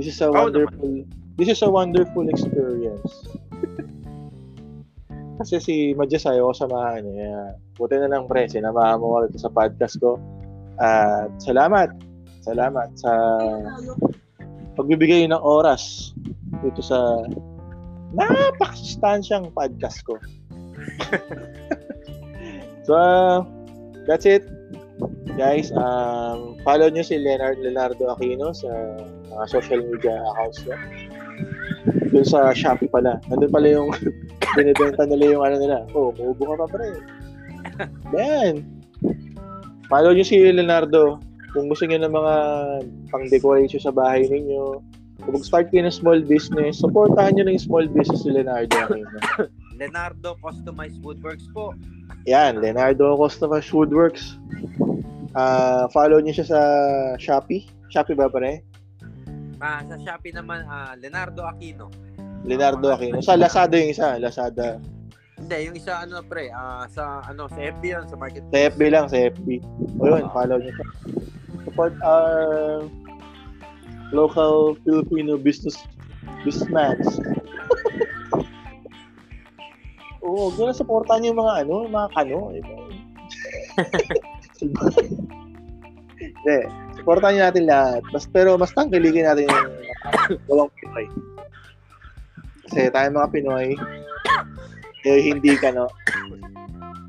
[0.00, 1.04] This is a wonderful,
[1.36, 3.28] this is a wonderful experience.
[5.42, 7.58] Kasi si Madjas ayaw ko samahan niya.
[7.76, 10.16] Buti na lang pre, sinamahan mo ako sa podcast ko.
[10.80, 11.92] At salamat.
[12.42, 13.12] Salamat sa
[14.78, 16.14] pagbibigay ng oras
[16.62, 17.26] dito sa
[18.16, 20.16] napakasustansyang podcast ko.
[22.84, 23.46] so,
[24.06, 24.46] that's it.
[25.34, 28.68] Guys, um, follow nyo si Leonard Leonardo Aquino sa
[29.32, 30.78] mga social media accounts niya.
[32.12, 33.16] Doon sa Shopee pala.
[33.32, 33.88] Nandun pala yung
[34.56, 35.76] binibenta nila yung ano nila.
[35.96, 36.88] Oh, muubo ka pa pre.
[38.12, 38.60] Yan.
[39.88, 41.18] Follow nyo si Leonardo.
[41.56, 42.34] Kung gusto niyo ng mga
[43.12, 44.80] pang-decoration sa bahay ninyo,
[45.22, 48.76] kung mag-start kayo ng small business, supportahan nyo ng small business si Leonardo.
[49.80, 51.76] Leonardo Customized Woodworks po.
[52.26, 54.38] Yan, Leonardo Customers Woodworks.
[55.34, 56.60] Ah, follow niyo siya sa
[57.18, 57.66] Shopee.
[57.90, 58.62] Shopee ba pare?
[59.58, 61.90] Ah, sa Shopee naman, ah, Leonardo Aquino.
[62.46, 63.22] Leonardo Aquino.
[63.26, 64.82] Sa Lazada yung isa, Lazada.
[65.38, 68.46] Hindi, yung isa ano pre, ah, sa ano sa FB yan, sa market.
[68.54, 69.58] Sa FB lang, sa FB.
[69.98, 70.88] O yun, follow niyo siya.
[71.66, 72.86] Support our
[74.14, 75.78] local Filipino business
[76.46, 76.98] businessmen.
[80.22, 82.54] Oo, oh, gano'n supportan niyo mga ano, mga kano.
[86.22, 86.58] Hindi,
[86.94, 88.02] supportan niyo natin lahat.
[88.14, 89.66] Mas, pero mas tangkiligin natin yung
[90.46, 91.06] gawang Pinoy.
[92.70, 93.74] Kasi tayo mga Pinoy,
[95.02, 95.90] eh, hindi ka, no?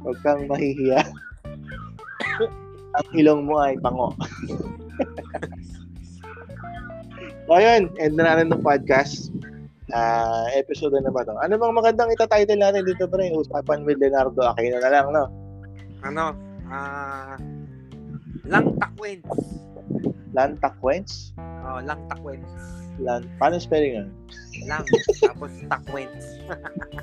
[0.02, 1.06] Huwag kang mahihiya.
[2.94, 4.10] Ang ilong mo ay pango.
[7.46, 9.30] so, ayun, end na natin ng podcast.
[9.92, 11.36] Ah, episode na ba to?
[11.36, 13.28] Ano bang magandang ita-title natin dito pre?
[13.36, 15.28] Usapan with Leonardo Aquino na lang, no?
[16.08, 16.32] Ano,
[16.72, 17.36] ah,
[18.48, 19.28] Lang Takwens.
[20.32, 21.36] Lan Takwens?
[21.68, 22.48] Oh, Lang Takwens.
[23.04, 24.10] Lan, paano spelling yan?
[24.70, 24.88] Lang,
[25.20, 26.40] tapos Takwens.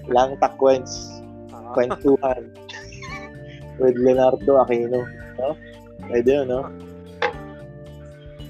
[0.09, 1.21] Lang Takwens.
[1.53, 1.73] Oo.
[1.77, 2.49] Kwentuhan.
[3.81, 5.05] with Leonardo Aquino.
[5.37, 5.57] No?
[6.09, 6.69] Pwede yun, no?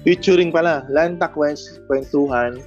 [0.03, 0.87] Featuring pala.
[0.87, 2.59] Lan Takwens, Kwentuhan.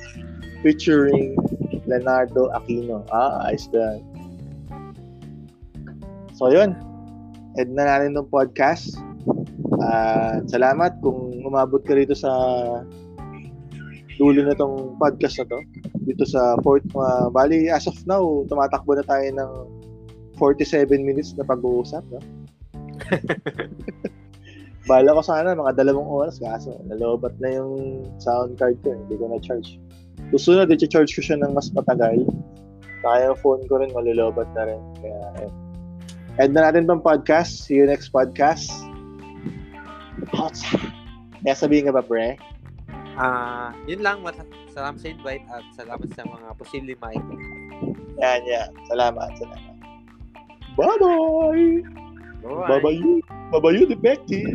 [0.65, 1.37] Featuring
[1.85, 3.05] Leonardo Aquino.
[3.13, 4.01] Ah, ayos na.
[6.33, 6.73] So, yun.
[7.61, 8.97] End na natin ng podcast.
[9.79, 12.33] Ah, salamat kung umabot ka rito sa
[14.17, 15.59] dulo na tong podcast na to.
[16.09, 19.53] Dito sa fourth, uh, bali, as of now, tumatakbo na tayo ng
[20.39, 22.03] 47 minutes na pag-uusap.
[22.11, 22.21] No?
[24.89, 28.93] Bala ko sana mga dalawang oras kaso nalobat na yung sound card ko.
[28.93, 28.99] eh.
[29.01, 29.81] Hindi ko na-charge.
[30.33, 32.25] Susunod, i-charge ko siya ng mas matagal.
[33.05, 34.81] Kaya yung phone ko rin, malulobat na rin.
[35.03, 35.53] Kaya, eh.
[36.41, 37.69] End na natin tong podcast.
[37.69, 38.67] See you next podcast.
[40.33, 40.81] Hotsa!
[41.45, 42.41] Kaya sabihin ka ba, pre?
[43.15, 44.25] Ah, yun lang.
[44.25, 47.43] Mat- salamat sa invite at salamat sa mga posibleng makinig.
[48.19, 48.71] Yan, yan.
[48.91, 49.75] Salamat, salamat.
[50.75, 51.87] Bye-bye!
[52.43, 52.67] Bye-bye.
[52.67, 53.23] Bye-bye you.
[53.55, 54.51] Bye-bye you, defective.